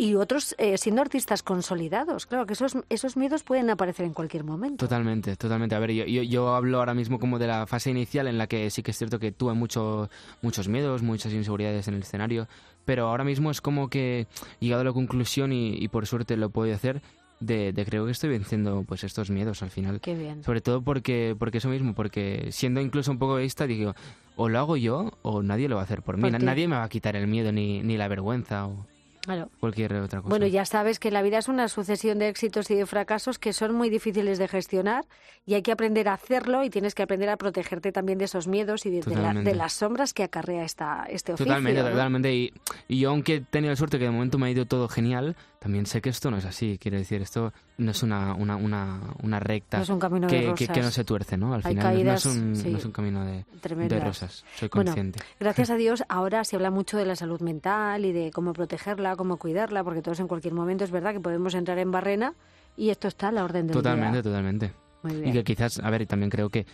y 0.00 0.14
otros 0.14 0.54
eh, 0.56 0.78
siendo 0.78 1.02
artistas 1.02 1.42
consolidados. 1.42 2.24
Claro 2.24 2.46
que 2.46 2.54
esos, 2.54 2.74
esos 2.88 3.18
miedos 3.18 3.42
pueden 3.42 3.68
aparecer 3.68 4.06
en 4.06 4.14
cualquier 4.14 4.44
momento. 4.44 4.86
Totalmente, 4.86 5.36
totalmente. 5.36 5.74
A 5.74 5.78
ver, 5.78 5.92
yo, 5.92 6.06
yo, 6.06 6.22
yo 6.22 6.54
hablo 6.54 6.78
ahora 6.78 6.94
mismo 6.94 7.18
como 7.18 7.38
de 7.38 7.46
la 7.46 7.66
fase 7.66 7.90
inicial 7.90 8.26
en 8.26 8.38
la 8.38 8.46
que 8.46 8.70
sí 8.70 8.82
que 8.82 8.92
es 8.92 8.96
cierto 8.96 9.18
que 9.18 9.30
tuve 9.30 9.52
mucho, 9.52 10.08
muchos 10.40 10.68
miedos, 10.68 11.02
muchas 11.02 11.34
inseguridades 11.34 11.86
en 11.86 11.94
el 11.94 12.00
escenario, 12.00 12.48
pero 12.86 13.08
ahora 13.08 13.24
mismo 13.24 13.50
es 13.50 13.60
como 13.60 13.90
que 13.90 14.26
he 14.60 14.64
llegado 14.64 14.80
a 14.80 14.84
la 14.84 14.92
conclusión 14.94 15.52
y, 15.52 15.74
y 15.74 15.88
por 15.88 16.06
suerte 16.06 16.38
lo 16.38 16.48
puedo 16.48 16.74
hacer 16.74 17.02
de, 17.40 17.74
de 17.74 17.84
creo 17.84 18.06
que 18.06 18.12
estoy 18.12 18.30
venciendo 18.30 18.84
pues 18.88 19.04
estos 19.04 19.28
miedos 19.28 19.62
al 19.62 19.68
final. 19.68 20.00
Qué 20.00 20.14
bien. 20.14 20.42
Sobre 20.44 20.62
todo 20.62 20.80
porque, 20.80 21.36
porque 21.38 21.58
eso 21.58 21.68
mismo, 21.68 21.92
porque 21.92 22.48
siendo 22.52 22.80
incluso 22.80 23.10
un 23.10 23.18
poco 23.18 23.36
egoísta, 23.36 23.66
digo, 23.66 23.94
o 24.36 24.48
lo 24.48 24.58
hago 24.58 24.78
yo 24.78 25.12
o 25.20 25.42
nadie 25.42 25.68
lo 25.68 25.74
va 25.74 25.82
a 25.82 25.84
hacer 25.84 26.00
por 26.00 26.16
mí. 26.16 26.30
Por 26.30 26.42
nadie 26.42 26.68
me 26.68 26.76
va 26.76 26.84
a 26.84 26.88
quitar 26.88 27.16
el 27.16 27.26
miedo 27.26 27.52
ni, 27.52 27.82
ni 27.82 27.98
la 27.98 28.08
vergüenza 28.08 28.66
o 28.66 28.86
Claro. 29.22 29.50
cualquier 29.60 29.94
otra 29.94 30.20
cosa. 30.20 30.30
Bueno, 30.30 30.46
ya 30.46 30.64
sabes 30.64 30.98
que 30.98 31.10
la 31.10 31.22
vida 31.22 31.38
es 31.38 31.48
una 31.48 31.68
sucesión 31.68 32.18
de 32.18 32.28
éxitos 32.28 32.70
y 32.70 32.74
de 32.74 32.86
fracasos 32.86 33.38
que 33.38 33.52
son 33.52 33.74
muy 33.74 33.90
difíciles 33.90 34.38
de 34.38 34.48
gestionar 34.48 35.04
y 35.46 35.54
hay 35.54 35.62
que 35.62 35.72
aprender 35.72 36.08
a 36.08 36.14
hacerlo 36.14 36.64
y 36.64 36.70
tienes 36.70 36.94
que 36.94 37.02
aprender 37.02 37.28
a 37.28 37.36
protegerte 37.36 37.92
también 37.92 38.18
de 38.18 38.24
esos 38.24 38.46
miedos 38.48 38.86
y 38.86 38.90
de, 38.90 39.02
de 39.02 39.16
la- 39.16 39.34
de 39.34 39.54
las 39.54 39.72
sombras 39.74 40.14
que 40.14 40.22
acarrea 40.22 40.64
esta, 40.64 41.04
este 41.08 41.32
oficio. 41.32 41.46
Totalmente, 41.46 41.82
¿no? 41.82 41.90
totalmente. 41.90 42.34
Y, 42.34 42.52
y 42.88 43.00
yo, 43.00 43.10
aunque 43.10 43.34
he 43.36 43.40
tenido 43.40 43.70
la 43.72 43.76
suerte 43.76 43.98
que 43.98 44.04
de 44.04 44.10
momento 44.10 44.38
me 44.38 44.46
ha 44.46 44.50
ido 44.50 44.66
todo 44.66 44.88
genial, 44.88 45.36
también 45.58 45.84
sé 45.86 46.00
que 46.00 46.08
esto 46.08 46.30
no 46.30 46.38
es 46.38 46.44
así. 46.46 46.78
Quiero 46.80 46.96
decir, 46.96 47.20
esto 47.20 47.52
no 47.76 47.90
es 47.90 48.02
una, 48.02 48.34
una, 48.34 48.56
una, 48.56 49.00
una 49.22 49.38
recta 49.40 49.76
No 49.78 49.82
es 49.82 49.88
un 49.90 49.98
camino 49.98 50.26
de 50.26 50.32
que, 50.34 50.40
que, 50.42 50.50
rosas. 50.50 50.68
que 50.70 50.80
no 50.82 50.90
se 50.90 51.04
tuerce, 51.04 51.36
¿no? 51.36 51.52
Al 51.52 51.60
Hay 51.64 51.72
final 51.74 51.84
no- 51.84 51.90
caídas, 51.90 52.24
no, 52.26 52.30
es 52.32 52.36
un, 52.38 52.56
sí, 52.56 52.70
no 52.70 52.78
es 52.78 52.84
un 52.86 52.92
camino 52.92 53.24
de, 53.26 53.44
de 53.86 54.00
rosas. 54.00 54.44
Soy 54.56 54.70
Bueno, 54.72 54.90
consciente. 54.92 55.18
Gracias 55.38 55.68
a 55.70 55.76
Dios, 55.76 56.02
ahora 56.08 56.44
se 56.44 56.56
habla 56.56 56.70
mucho 56.70 56.96
de 56.96 57.04
la 57.04 57.16
salud 57.16 57.40
mental 57.42 58.04
y 58.06 58.12
de 58.12 58.30
cómo 58.30 58.52
protegerla, 58.54 59.09
cómo 59.16 59.36
cuidarla, 59.36 59.82
porque 59.84 60.02
todos 60.02 60.20
en 60.20 60.28
cualquier 60.28 60.54
momento 60.54 60.84
es 60.84 60.90
verdad 60.90 61.12
que 61.12 61.20
podemos 61.20 61.54
entrar 61.54 61.78
en 61.78 61.90
barrena 61.90 62.34
y 62.76 62.90
esto 62.90 63.08
está 63.08 63.28
a 63.28 63.32
la 63.32 63.44
orden 63.44 63.66
del 63.66 63.74
totalmente, 63.76 64.12
día. 64.18 64.22
totalmente. 64.22 64.72
Muy 65.02 65.28
Y 65.28 65.32
que 65.32 65.44
quizás, 65.44 65.78
a 65.80 65.90
ver, 65.90 66.06
también 66.06 66.30
creo 66.30 66.50
que 66.50 66.66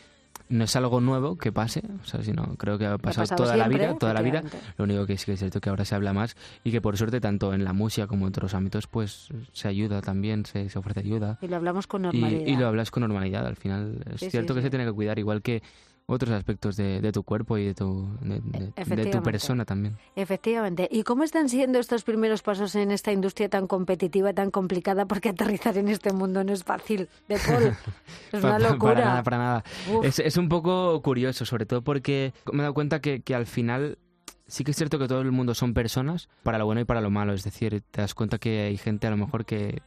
no 0.49 0.65
es 0.65 0.77
algo 0.77 1.01
nuevo 1.01 1.37
que 1.37 1.51
pase, 1.51 1.83
o 2.03 2.07
sea, 2.07 2.23
sino 2.23 2.57
creo 2.57 2.77
que 2.79 2.87
ha 2.87 2.99
pasado, 2.99 3.23
pasado 3.25 3.43
toda 3.45 3.57
la 3.57 3.69
vida, 3.69 3.97
toda 3.99 4.13
la 4.13 4.21
vida. 4.23 4.43
Lo 4.77 4.85
único 4.85 5.07
que 5.07 5.17
sí 5.17 5.25
que 5.25 5.33
es 5.33 5.39
cierto 5.39 5.61
que 5.61 5.71
ahora 5.71 5.85
se 5.85 5.95
habla 5.95 6.13
más 6.13 6.37
y 6.63 6.71
que 6.71 6.81
por 6.81 6.97
suerte 6.97 7.21
tanto 7.21 7.55
en 7.55 7.65
la 7.65 7.73
música 7.73 8.07
como 8.07 8.27
en 8.27 8.29
otros 8.29 8.53
ámbitos 8.55 8.87
pues 8.87 9.29
se 9.53 9.69
ayuda 9.69 10.03
también, 10.03 10.45
se, 10.45 10.69
se 10.69 10.79
ofrece 10.79 11.01
ayuda. 11.01 11.39
Y 11.41 11.49
lo 11.49 11.57
hablamos 11.57 11.87
con 11.87 12.03
Y, 12.03 12.05
normalidad. 12.05 12.47
y 12.47 12.57
lo 12.57 12.67
hablas 12.69 12.91
con 12.91 13.01
normalidad. 13.01 13.47
Al 13.47 13.57
final 13.57 14.05
es 14.13 14.21
Sí, 14.21 14.31
cierto 14.31 14.53
sí, 14.53 14.59
que 14.59 14.61
sí. 14.63 14.67
se 14.67 14.71
tiene 14.71 14.85
que 14.85 14.93
cuidar, 14.93 15.19
igual 15.19 15.41
que 15.43 15.63
otros 16.09 16.31
aspectos 16.33 16.77
de, 16.77 17.01
de 17.01 17.11
tu 17.13 17.25
cuerpo 17.25 17.59
y 17.59 17.67
de 17.67 17.75
tu, 17.75 18.07
de, 18.21 18.41
de- 18.41 18.97
de 18.97 19.07
tu 19.11 19.23
persona 19.23 19.65
también. 19.65 19.97
Efectivamente. 20.15 20.89
¿Y 20.91 21.03
cómo 21.03 21.25
están 21.25 21.49
siendo 21.49 21.79
estos 21.81 22.05
primeros 22.05 22.43
pasos 22.43 22.75
en 22.77 22.93
esta 22.93 23.11
industria 23.13 23.49
tan 23.49 23.67
competitiva, 23.67 24.33
tan 24.33 24.51
complicada? 24.53 25.07
Porque 25.07 25.31
aterrizar 25.31 25.77
en 25.79 25.89
este 25.89 26.13
mundo 26.13 26.45
no 26.45 26.53
es 26.53 26.63
fácil. 26.63 27.09
De 27.29 27.39
Paul, 27.39 27.77
es 28.33 28.45
una 28.45 28.59
locura. 28.61 28.95
Para 28.95 29.05
nada, 29.07 29.23
para 29.25 29.39
nada. 29.39 29.65
Es, 30.05 30.21
es 30.21 30.37
un 30.37 30.49
poco 30.49 31.03
curioso, 31.03 31.45
sobre 31.45 31.67
todo 31.67 31.83
porque 31.83 32.33
me 32.53 32.59
he 32.59 32.63
dado 32.63 32.75
cuenta 32.75 33.01
que, 33.01 33.23
que 33.23 33.35
al 33.35 33.47
final 33.47 33.99
sí 34.47 34.63
que 34.63 34.71
es 34.71 34.77
cierto 34.77 35.01
que 35.01 35.09
todo 35.09 35.23
el 35.23 35.33
mundo 35.33 35.55
son 35.57 35.75
personas, 35.75 36.29
para 36.45 36.57
lo 36.59 36.67
bueno 36.67 36.81
y 36.81 36.85
para 36.85 37.01
lo 37.01 37.11
malo. 37.11 37.33
Es 37.33 37.43
decir, 37.43 37.83
te 37.91 38.01
das 38.01 38.15
cuenta 38.15 38.39
que 38.39 38.61
hay 38.67 38.77
gente 38.77 39.09
a 39.09 39.11
lo 39.11 39.17
mejor 39.17 39.45
que 39.45 39.83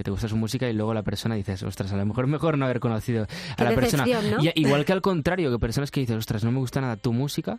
que 0.00 0.04
te 0.04 0.10
gusta 0.10 0.28
su 0.28 0.36
música 0.38 0.66
y 0.66 0.72
luego 0.72 0.94
la 0.94 1.02
persona 1.02 1.34
dices, 1.34 1.62
ostras, 1.62 1.92
a 1.92 1.96
lo 1.98 2.06
mejor 2.06 2.26
mejor 2.26 2.56
no 2.56 2.64
haber 2.64 2.80
conocido 2.80 3.26
Qué 3.26 3.62
a 3.64 3.68
la 3.68 3.74
persona. 3.74 4.04
decepción, 4.06 4.38
¿no? 4.38 4.42
Y- 4.42 4.50
igual 4.54 4.86
que 4.86 4.94
al 4.94 5.02
contrario, 5.02 5.50
que 5.50 5.58
personas 5.58 5.90
que 5.90 6.00
dices, 6.00 6.16
ostras, 6.16 6.42
no 6.42 6.50
me 6.50 6.58
gusta 6.58 6.80
nada 6.80 6.96
tu 6.96 7.12
música. 7.12 7.58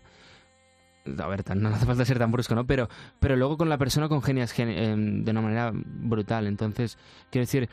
A 1.20 1.28
ver, 1.28 1.44
tan- 1.44 1.62
no 1.62 1.70
hace 1.70 1.86
falta 1.86 2.04
ser 2.04 2.18
tan 2.18 2.32
brusco, 2.32 2.56
¿no? 2.56 2.66
Pero, 2.66 2.90
pero 3.20 3.36
luego 3.36 3.58
con 3.58 3.70
la 3.70 3.78
persona 3.78 4.08
congenias 4.10 4.54
gen- 4.54 4.70
em, 4.70 5.24
de 5.24 5.30
una 5.30 5.42
manera 5.42 5.72
brutal. 5.74 6.48
Entonces, 6.48 6.98
quiero 7.30 7.44
decir 7.44 7.70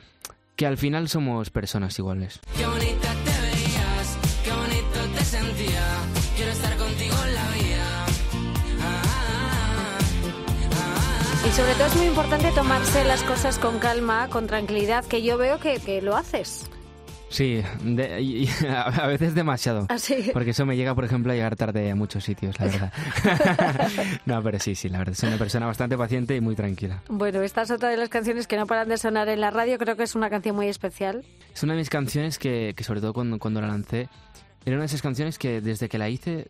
que 0.54 0.66
al 0.66 0.76
final 0.76 1.08
somos 1.08 1.48
personas 1.48 1.98
iguales. 1.98 2.38
Qué 2.54 2.66
bonita 2.66 3.08
te 3.25 3.30
veías, 3.40 4.18
qué 4.44 4.50
bonito 4.50 5.16
te 5.18 5.25
sentía. 5.25 5.97
Sobre 11.58 11.74
todo 11.74 11.86
es 11.86 11.96
muy 11.96 12.06
importante 12.06 12.50
tomarse 12.52 13.04
las 13.04 13.22
cosas 13.24 13.58
con 13.58 13.78
calma, 13.80 14.28
con 14.28 14.46
tranquilidad, 14.46 15.04
que 15.04 15.22
yo 15.22 15.36
veo 15.36 15.58
que, 15.58 15.78
que 15.80 16.00
lo 16.00 16.16
haces. 16.16 16.70
Sí, 17.30 17.62
de- 17.82 18.20
y- 18.22 18.48
a 18.68 19.06
veces 19.08 19.34
demasiado. 19.34 19.86
Así. 19.88 20.30
Porque 20.32 20.50
eso 20.50 20.64
me 20.64 20.76
llega, 20.76 20.94
por 20.94 21.04
ejemplo, 21.04 21.32
a 21.32 21.34
llegar 21.34 21.56
tarde 21.56 21.90
a 21.90 21.94
muchos 21.96 22.22
sitios, 22.24 22.58
la 22.60 22.66
verdad. 22.66 22.92
no, 24.26 24.42
pero 24.42 24.58
sí, 24.60 24.74
sí, 24.76 24.88
la 24.88 24.98
verdad. 24.98 25.14
Soy 25.14 25.28
una 25.30 25.38
persona 25.38 25.66
bastante 25.66 25.98
paciente 25.98 26.36
y 26.36 26.40
muy 26.40 26.54
tranquila. 26.54 27.02
Bueno, 27.08 27.42
esta 27.42 27.62
es 27.62 27.70
otra 27.72 27.88
de 27.90 27.96
las 27.96 28.08
canciones 28.08 28.46
que 28.46 28.56
no 28.56 28.66
paran 28.66 28.88
de 28.88 28.96
sonar 28.96 29.28
en 29.28 29.40
la 29.40 29.50
radio. 29.50 29.78
Creo 29.78 29.96
que 29.96 30.04
es 30.04 30.14
una 30.14 30.30
canción 30.30 30.54
muy 30.56 30.68
especial. 30.68 31.24
Es 31.52 31.62
una 31.64 31.72
de 31.74 31.80
mis 31.80 31.90
canciones 31.90 32.38
que, 32.38 32.72
que 32.76 32.84
sobre 32.84 33.00
todo 33.00 33.12
cuando, 33.12 33.38
cuando 33.38 33.60
la 33.60 33.66
lancé, 33.66 34.08
era 34.64 34.76
una 34.76 34.82
de 34.82 34.86
esas 34.86 35.02
canciones 35.02 35.38
que 35.38 35.60
desde 35.60 35.88
que 35.88 35.98
la 35.98 36.08
hice, 36.08 36.46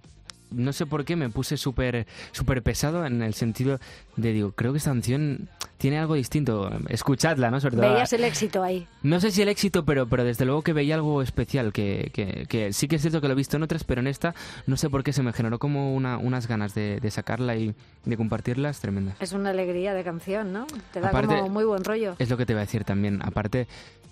no 0.50 0.72
sé 0.72 0.86
por 0.86 1.04
qué, 1.04 1.16
me 1.16 1.28
puse 1.30 1.56
súper 1.56 2.06
súper 2.32 2.62
pesado 2.62 3.04
en 3.06 3.22
el 3.22 3.34
sentido 3.34 3.78
de, 4.16 4.32
digo, 4.32 4.52
creo 4.52 4.72
que 4.72 4.78
esta 4.78 4.90
canción 4.90 5.48
tiene 5.76 5.98
algo 5.98 6.14
distinto. 6.14 6.70
Escuchadla, 6.88 7.50
¿no? 7.50 7.60
Sobre 7.60 7.76
todo, 7.76 7.92
Veías 7.92 8.12
el 8.12 8.24
éxito 8.24 8.62
ahí. 8.62 8.86
No 9.02 9.20
sé 9.20 9.30
si 9.30 9.42
el 9.42 9.48
éxito, 9.48 9.84
pero, 9.84 10.06
pero 10.08 10.24
desde 10.24 10.44
luego 10.44 10.62
que 10.62 10.72
veía 10.72 10.94
algo 10.96 11.22
especial, 11.22 11.72
que, 11.72 12.10
que, 12.12 12.46
que 12.48 12.72
sí 12.72 12.88
que 12.88 12.96
es 12.96 13.02
cierto 13.02 13.20
que 13.20 13.28
lo 13.28 13.34
he 13.34 13.36
visto 13.36 13.56
en 13.56 13.62
otras, 13.62 13.84
pero 13.84 14.00
en 14.00 14.06
esta 14.08 14.34
no 14.66 14.76
sé 14.76 14.90
por 14.90 15.04
qué 15.04 15.12
se 15.12 15.22
me 15.22 15.32
generó 15.32 15.58
como 15.58 15.94
una, 15.94 16.18
unas 16.18 16.48
ganas 16.48 16.74
de, 16.74 16.98
de 17.00 17.10
sacarla 17.10 17.54
y 17.56 17.74
de 18.04 18.16
compartirlas 18.16 18.80
tremendas. 18.80 19.16
Es 19.20 19.32
una 19.32 19.50
alegría 19.50 19.94
de 19.94 20.02
canción, 20.02 20.52
¿no? 20.52 20.66
Te 20.92 21.00
da 21.00 21.10
Aparte- 21.10 21.36
como 21.36 21.48
muy 21.50 21.64
buen 21.64 21.84
rollo. 21.84 22.16
Es 22.18 22.28
lo 22.30 22.36
que 22.36 22.46
te 22.46 22.54
voy 22.54 22.58
a 22.62 22.64
decir 22.64 22.84
también. 22.84 23.20
Aparte, 23.22 23.68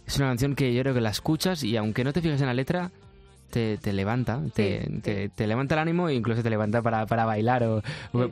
es 0.07 0.17
una 0.19 0.29
canción 0.29 0.55
que 0.55 0.73
yo 0.73 0.83
creo 0.83 0.95
que 0.95 1.01
la 1.01 1.11
escuchas 1.11 1.65
y 1.65 1.77
aunque 1.77 2.05
no 2.05 2.13
te 2.13 2.21
fijes 2.23 2.41
en 2.41 2.47
la 2.47 2.55
letra, 2.55 2.93
te, 3.51 3.79
te 3.79 3.93
levanta, 3.93 4.41
te, 4.55 4.89
te, 5.03 5.29
te 5.29 5.47
levanta 5.47 5.75
el 5.75 5.81
ánimo 5.81 6.09
e 6.09 6.15
incluso 6.15 6.43
te 6.43 6.51
levanta 6.51 6.83
para, 6.83 7.07
para 7.07 7.25
bailar 7.25 7.63
o, 7.65 7.83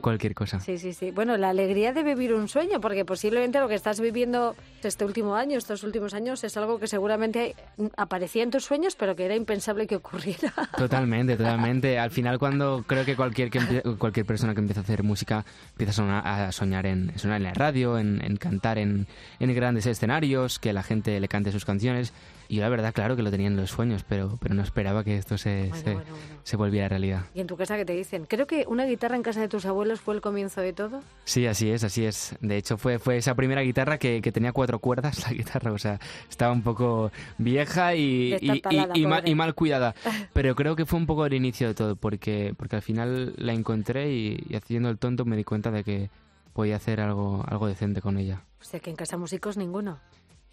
cualquier 0.01 0.33
cosa. 0.35 0.59
Sí, 0.59 0.77
sí, 0.77 0.93
sí. 0.93 1.11
Bueno, 1.11 1.37
la 1.37 1.49
alegría 1.49 1.93
de 1.93 2.03
vivir 2.03 2.33
un 2.33 2.47
sueño, 2.47 2.79
porque 2.81 3.05
posiblemente 3.05 3.59
lo 3.59 3.67
que 3.67 3.75
estás 3.75 3.99
viviendo 3.99 4.55
este 4.83 5.03
último 5.05 5.35
año, 5.35 5.57
estos 5.57 5.83
últimos 5.83 6.13
años, 6.13 6.43
es 6.43 6.55
algo 6.57 6.79
que 6.79 6.87
seguramente 6.87 7.55
aparecía 7.97 8.43
en 8.43 8.51
tus 8.51 8.63
sueños, 8.65 8.95
pero 8.95 9.15
que 9.15 9.25
era 9.25 9.35
impensable 9.35 9.87
que 9.87 9.95
ocurriera. 9.95 10.53
Totalmente, 10.77 11.35
totalmente. 11.37 11.97
Al 11.97 12.11
final, 12.11 12.37
cuando 12.39 12.83
creo 12.87 13.03
que 13.05 13.15
cualquier 13.15 13.49
que 13.49 13.81
cualquier 13.97 14.25
persona 14.25 14.53
que 14.53 14.59
empieza 14.59 14.81
a 14.81 14.83
hacer 14.83 15.03
música 15.03 15.45
empieza 15.71 15.91
a, 15.91 15.93
sonar- 15.95 16.27
a 16.27 16.51
soñar 16.51 16.85
en, 16.85 17.09
en 17.09 17.19
sonar 17.19 17.37
en 17.37 17.43
la 17.43 17.53
radio, 17.53 17.97
en, 17.97 18.21
en 18.23 18.37
cantar 18.37 18.77
en, 18.77 19.07
en 19.39 19.55
grandes 19.55 19.85
escenarios, 19.85 20.59
que 20.59 20.73
la 20.73 20.83
gente 20.83 21.19
le 21.19 21.27
cante 21.27 21.51
sus 21.51 21.65
canciones. 21.65 22.13
Y 22.47 22.55
yo 22.57 22.61
la 22.61 22.69
verdad, 22.69 22.93
claro 22.93 23.15
que 23.15 23.23
lo 23.23 23.31
tenía 23.31 23.47
en 23.47 23.55
los 23.55 23.71
sueños, 23.71 24.03
pero, 24.07 24.37
pero 24.41 24.53
no 24.55 24.61
esperaba 24.61 25.03
que 25.03 25.17
esto 25.17 25.37
se, 25.37 25.67
Bueno, 25.69 25.75
se, 25.75 25.93
bueno, 25.93 26.09
bueno. 26.11 26.39
se 26.43 26.57
volviera 26.57 26.89
realidad. 26.89 27.25
¿Y 27.33 27.41
en 27.41 27.47
tu 27.47 27.57
casa 27.57 27.75
qué 27.75 27.85
te 27.85 27.93
dicen? 27.93 28.25
Creo 28.25 28.47
que 28.47 28.65
una 28.67 28.85
guitarra 28.85 29.15
en 29.15 29.23
casa 29.23 29.41
de 29.41 29.47
tus 29.47 29.65
abuelos 29.65 30.01
fue 30.01 30.15
el 30.15 30.21
comienzo 30.21 30.61
de 30.61 30.73
todo. 30.73 31.01
Sí, 31.23 31.47
así 31.47 31.69
es, 31.69 31.83
así 31.83 32.05
es. 32.05 32.35
De 32.41 32.57
hecho, 32.57 32.77
fue, 32.77 32.99
fue 32.99 33.17
esa 33.17 33.35
primera 33.35 33.61
guitarra 33.61 33.97
que, 33.97 34.21
que 34.21 34.31
tenía 34.31 34.51
cuatro 34.51 34.79
cuerdas, 34.79 35.23
la 35.27 35.33
guitarra, 35.33 35.71
o 35.71 35.77
sea, 35.77 35.99
estaba 36.29 36.51
un 36.53 36.61
poco 36.63 37.11
vieja 37.37 37.95
y, 37.95 38.35
y, 38.41 39.05
mal, 39.07 39.27
y 39.27 39.35
mal 39.35 39.55
cuidada. 39.55 39.95
Pero 40.33 40.55
creo 40.55 40.75
que 40.75 40.85
fue 40.85 40.99
un 40.99 41.05
poco 41.05 41.25
el 41.25 41.33
inicio 41.33 41.67
de 41.67 41.73
todo, 41.73 41.95
porque, 41.95 42.53
porque 42.57 42.75
al 42.75 42.81
final 42.81 43.33
la 43.37 43.53
encontré 43.53 44.11
y, 44.13 44.43
y 44.49 44.55
haciendo 44.55 44.89
el 44.89 44.97
tonto 44.97 45.25
me 45.25 45.35
di 45.35 45.43
cuenta 45.43 45.71
de 45.71 45.83
que 45.83 46.09
podía 46.53 46.77
hacer 46.77 47.01
algo, 47.01 47.43
algo 47.47 47.67
decente 47.67 48.01
con 48.01 48.17
ella. 48.17 48.43
O 48.61 48.63
sea, 48.63 48.79
que 48.79 48.89
en 48.89 48.95
casa 48.95 49.17
músicos 49.17 49.57
ninguno. 49.57 49.99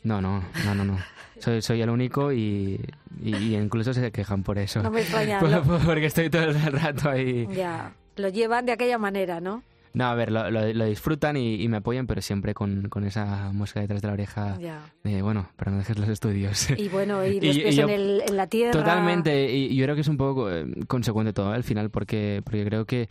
No, 0.05 0.21
no, 0.21 0.43
no, 0.65 0.75
no, 0.75 0.85
no. 0.85 0.99
Soy, 1.39 1.61
soy 1.63 1.81
el 1.83 1.91
único 1.91 2.33
y, 2.33 2.81
y- 3.23 3.37
y 3.37 3.57
incluso 3.57 3.93
se 3.95 4.13
quejan 4.13 4.43
por 4.43 4.59
eso. 4.59 4.83
No 4.83 4.91
me 4.91 5.01
extraña. 5.01 5.41
Por- 5.41 5.81
porque 5.85 6.07
estoy 6.07 6.31
todo 6.31 6.45
el 6.45 6.55
rato 6.73 7.11
ahí. 7.11 7.49
ya, 7.55 7.93
lo 8.17 8.29
llevan 8.29 8.67
de 8.67 8.73
aquella 8.73 8.99
manera, 8.99 9.41
¿no? 9.41 9.63
No, 9.95 10.07
a 10.07 10.15
ver, 10.15 10.33
lo, 10.33 10.51
lo- 10.51 10.73
lo 10.73 10.85
disfrutan 10.87 11.37
y, 11.37 11.57
y 11.63 11.69
me 11.69 11.77
apoyan, 11.79 12.07
pero 12.07 12.23
siempre 12.23 12.55
con, 12.55 12.89
con 12.89 13.05
esa 13.05 13.51
música 13.53 13.81
detrás 13.81 14.01
de 14.01 14.09
la 14.09 14.15
oreja 14.15 14.57
Ya. 14.59 14.81
de, 15.05 15.21
bueno, 15.21 15.51
pero 15.57 15.71
no 15.73 15.79
dejes 15.79 15.99
los 15.99 16.09
estudios. 16.09 16.71
Y 16.71 16.89
bueno, 16.89 17.25
y 17.27 17.41
los 17.43 17.57
pies 17.59 17.77
yo- 17.77 17.85
en, 17.85 17.91
el- 17.91 18.23
en 18.27 18.37
la 18.37 18.47
tierra. 18.47 18.73
Totalmente, 18.73 19.53
y 19.53 19.75
yo 19.77 19.85
creo 19.85 19.95
que 19.95 20.01
es 20.01 20.09
un 20.09 20.17
poco 20.17 20.51
eh, 20.51 20.65
consecuente 20.87 21.33
todo 21.33 21.51
al 21.53 21.65
final, 21.65 21.91
porque, 21.91 22.41
porque 22.45 22.65
creo 22.65 22.87
que 22.87 23.09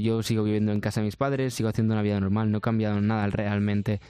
yo 0.00 0.22
sigo 0.22 0.44
viviendo 0.44 0.70
en 0.70 0.80
casa 0.80 1.00
de 1.00 1.06
mis 1.06 1.16
padres, 1.16 1.52
sigo 1.54 1.68
haciendo 1.68 1.94
una 1.94 2.02
vida 2.02 2.20
normal, 2.20 2.52
no 2.52 2.58
he 2.58 2.60
cambiado 2.60 3.00
nada 3.00 3.26
realmente, 3.26 4.00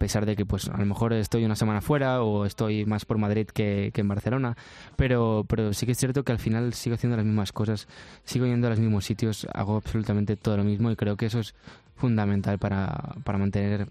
pesar 0.00 0.26
de 0.26 0.34
que 0.34 0.44
pues 0.44 0.68
a 0.68 0.76
lo 0.76 0.84
mejor 0.86 1.12
estoy 1.12 1.44
una 1.44 1.54
semana 1.54 1.80
fuera 1.80 2.22
o 2.22 2.44
estoy 2.44 2.84
más 2.86 3.04
por 3.04 3.18
Madrid 3.18 3.46
que, 3.46 3.92
que 3.94 4.00
en 4.00 4.08
Barcelona, 4.08 4.56
pero, 4.96 5.44
pero 5.48 5.72
sí 5.72 5.86
que 5.86 5.92
es 5.92 5.98
cierto 5.98 6.24
que 6.24 6.32
al 6.32 6.40
final 6.40 6.74
sigo 6.74 6.94
haciendo 6.96 7.16
las 7.16 7.24
mismas 7.26 7.52
cosas, 7.52 7.86
sigo 8.24 8.46
yendo 8.46 8.66
a 8.66 8.70
los 8.70 8.80
mismos 8.80 9.04
sitios, 9.04 9.46
hago 9.54 9.76
absolutamente 9.76 10.36
todo 10.36 10.56
lo 10.56 10.64
mismo 10.64 10.90
y 10.90 10.96
creo 10.96 11.16
que 11.16 11.26
eso 11.26 11.38
es 11.38 11.54
fundamental 11.94 12.58
para, 12.58 13.14
para 13.22 13.38
mantener 13.38 13.86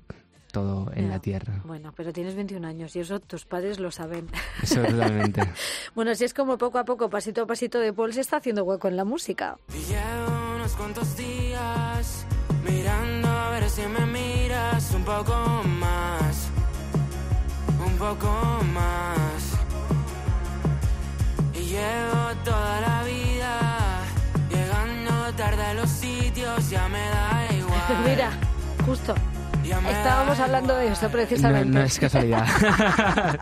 todo 0.51 0.92
en 0.96 1.04
Ya. 1.06 1.10
la 1.12 1.20
tierra. 1.20 1.62
Bueno, 1.63 1.94
pero 1.96 2.12
tienes 2.12 2.34
21 2.34 2.68
años 2.68 2.96
y 2.96 3.01
eso 3.01 3.20
tus 3.20 3.46
padres 3.46 3.80
lo 3.80 3.92
saben. 3.92 4.28
Eso 4.63 4.82
totalmente. 4.82 5.44
Bueno, 5.94 6.16
si 6.16 6.25
es 6.25 6.34
como 6.34 6.58
poco 6.58 6.80
a 6.80 6.86
poco, 6.86 7.08
pasito 7.08 7.44
a 7.44 7.46
pasito 7.46 7.80
de 7.80 7.94
Paul 7.94 8.13
se 8.13 8.22
está 8.22 8.38
haciendo 8.38 8.63
hueco 8.63 8.88
en 8.88 8.98
la 8.98 9.06
música. 9.06 9.58
Y 9.70 9.78
llevo 9.92 10.56
unos 10.56 10.75
cuantos 10.75 11.16
días 11.16 12.25
mirando 12.68 13.28
a 13.28 13.50
ver 13.51 13.70
si 13.70 13.82
me 13.84 14.06
miras 14.06 14.92
un 14.94 15.04
poco 15.04 15.63
más, 15.80 16.48
un 17.86 17.98
poco 17.98 18.60
más. 18.74 19.54
Y 21.54 21.60
llevo 21.68 22.36
toda 22.44 22.82
la 22.82 23.04
vida 23.04 24.01
llegando 24.50 25.34
tarde 25.36 25.63
a 25.63 25.74
los 25.74 25.89
sitios, 25.89 26.70
ya 26.70 26.88
me 26.89 27.00
da 27.00 27.48
igual. 27.58 28.04
Mira, 28.06 28.32
justo. 28.86 29.16
Estábamos 29.88 30.39
hablando 30.39 30.75
de 30.75 30.88
eso 30.88 31.04
No, 31.06 31.12
precisamente. 31.12 31.70
no 31.70 31.82
es 31.84 32.00
casualidad. 32.00 32.48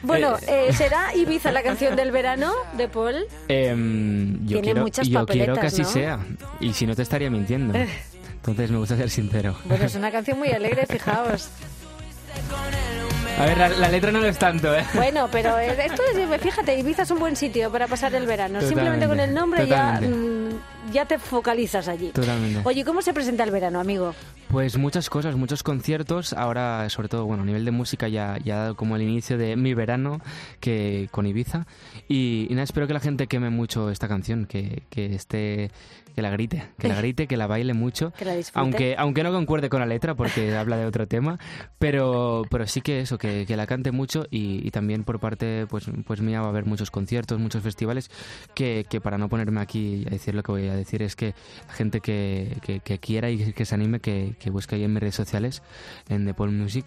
Bueno, 0.00 0.36
eh, 0.46 0.72
¿será 0.74 1.12
Ibiza 1.14 1.50
la 1.50 1.60
canción 1.62 1.96
del 1.96 2.12
verano 2.12 2.52
de 2.76 2.86
Paul? 2.88 3.26
Em, 3.48 4.34
yo 4.42 4.46
Tiene 4.46 4.62
quiero, 4.62 4.82
muchas 4.82 5.08
yo 5.08 5.26
quiero 5.26 5.54
que 5.54 5.60
papeletas, 5.60 5.72
así 5.72 5.82
¿no? 5.82 5.88
sea. 5.88 6.18
Y 6.60 6.72
si 6.72 6.86
no 6.86 6.94
te 6.94 7.02
estaría 7.02 7.28
mintiendo. 7.30 7.74
Entonces 8.38 8.70
me 8.70 8.78
gusta 8.78 8.96
ser 8.96 9.10
sincero. 9.10 9.56
Bueno, 9.64 9.84
es 9.84 9.94
una 9.94 10.10
canción 10.10 10.38
muy 10.38 10.48
alegre, 10.50 10.86
fijaos. 10.86 11.48
A 13.38 13.44
ver, 13.44 13.56
la, 13.58 13.68
la 13.68 13.88
letra 13.88 14.10
no 14.10 14.18
lo 14.20 14.26
es 14.26 14.38
tanto, 14.38 14.74
¿eh? 14.74 14.84
Bueno, 14.94 15.28
pero 15.30 15.58
eh, 15.58 15.76
esto 15.84 16.02
es, 16.12 16.40
fíjate, 16.40 16.76
Ibiza 16.78 17.02
es 17.02 17.10
un 17.12 17.20
buen 17.20 17.36
sitio 17.36 17.70
para 17.70 17.86
pasar 17.86 18.12
el 18.14 18.26
verano. 18.26 18.60
Simplemente 18.60 19.06
con 19.06 19.20
el 19.20 19.32
nombre 19.32 19.66
ya, 19.66 19.94
totalmente. 19.94 20.16
mm, 20.56 20.92
ya 20.92 21.04
te 21.04 21.18
focalizas 21.18 21.86
allí. 21.88 22.08
Totalmente. 22.08 22.60
Oye, 22.64 22.84
¿cómo 22.84 23.00
se 23.00 23.12
presenta 23.12 23.44
el 23.44 23.50
verano, 23.52 23.78
amigo? 23.80 24.14
Pues 24.50 24.78
muchas 24.78 25.10
cosas, 25.10 25.36
muchos 25.36 25.62
conciertos. 25.62 26.32
Ahora, 26.32 26.88
sobre 26.88 27.08
todo, 27.08 27.26
bueno, 27.26 27.42
a 27.42 27.46
nivel 27.46 27.66
de 27.66 27.70
música 27.70 28.08
ya, 28.08 28.38
ya 28.42 28.54
ha 28.54 28.58
dado 28.60 28.76
como 28.76 28.96
el 28.96 29.02
inicio 29.02 29.36
de 29.36 29.56
mi 29.56 29.74
verano 29.74 30.22
que 30.58 31.08
con 31.10 31.26
Ibiza. 31.26 31.66
Y, 32.08 32.46
y 32.48 32.54
nada, 32.54 32.62
espero 32.62 32.86
que 32.86 32.94
la 32.94 33.00
gente 33.00 33.26
queme 33.26 33.50
mucho 33.50 33.90
esta 33.90 34.08
canción, 34.08 34.46
que, 34.46 34.84
que 34.88 35.14
esté, 35.14 35.70
que 36.18 36.22
la 36.22 36.30
grite, 36.30 36.64
que 36.78 36.88
la 36.88 36.96
grite, 36.96 37.28
que 37.28 37.36
la 37.36 37.46
baile 37.46 37.74
mucho. 37.74 38.12
Que 38.18 38.24
la 38.24 38.34
disfrute. 38.34 38.58
Aunque, 38.58 38.94
aunque 38.98 39.22
no 39.22 39.32
concuerde 39.32 39.68
con 39.68 39.78
la 39.78 39.86
letra 39.86 40.16
porque 40.16 40.52
habla 40.56 40.76
de 40.76 40.86
otro 40.86 41.06
tema, 41.06 41.38
pero, 41.78 42.42
pero 42.50 42.66
sí 42.66 42.80
que 42.80 43.00
eso, 43.00 43.18
que, 43.18 43.44
que 43.46 43.56
la 43.56 43.66
cante 43.66 43.92
mucho 43.92 44.26
y, 44.30 44.66
y 44.66 44.70
también 44.72 45.04
por 45.04 45.20
parte 45.20 45.66
pues, 45.68 45.84
pues 46.06 46.20
mía 46.20 46.40
va 46.40 46.46
a 46.46 46.50
haber 46.50 46.64
muchos 46.66 46.90
conciertos, 46.90 47.38
muchos 47.38 47.62
festivales, 47.62 48.10
que, 48.54 48.84
que 48.88 49.00
para 49.00 49.16
no 49.16 49.28
ponerme 49.28 49.60
aquí 49.60 50.04
a 50.08 50.10
decir 50.10 50.34
lo 50.34 50.42
que 50.42 50.50
voy 50.50 50.68
a 50.68 50.74
decir 50.74 51.02
es 51.02 51.14
que 51.14 51.34
la 51.68 51.74
gente 51.74 52.00
que, 52.00 52.56
que, 52.62 52.80
que 52.80 52.98
quiera 52.98 53.30
y 53.30 53.52
que 53.52 53.64
se 53.64 53.76
anime, 53.76 54.00
que, 54.00 54.34
que 54.38 54.50
busque 54.50 54.76
ahí 54.76 54.84
en 54.84 54.92
mis 54.92 55.00
redes 55.00 55.14
sociales, 55.14 55.62
en 56.08 56.24
The 56.26 56.34
Paul 56.34 56.52
Music, 56.52 56.86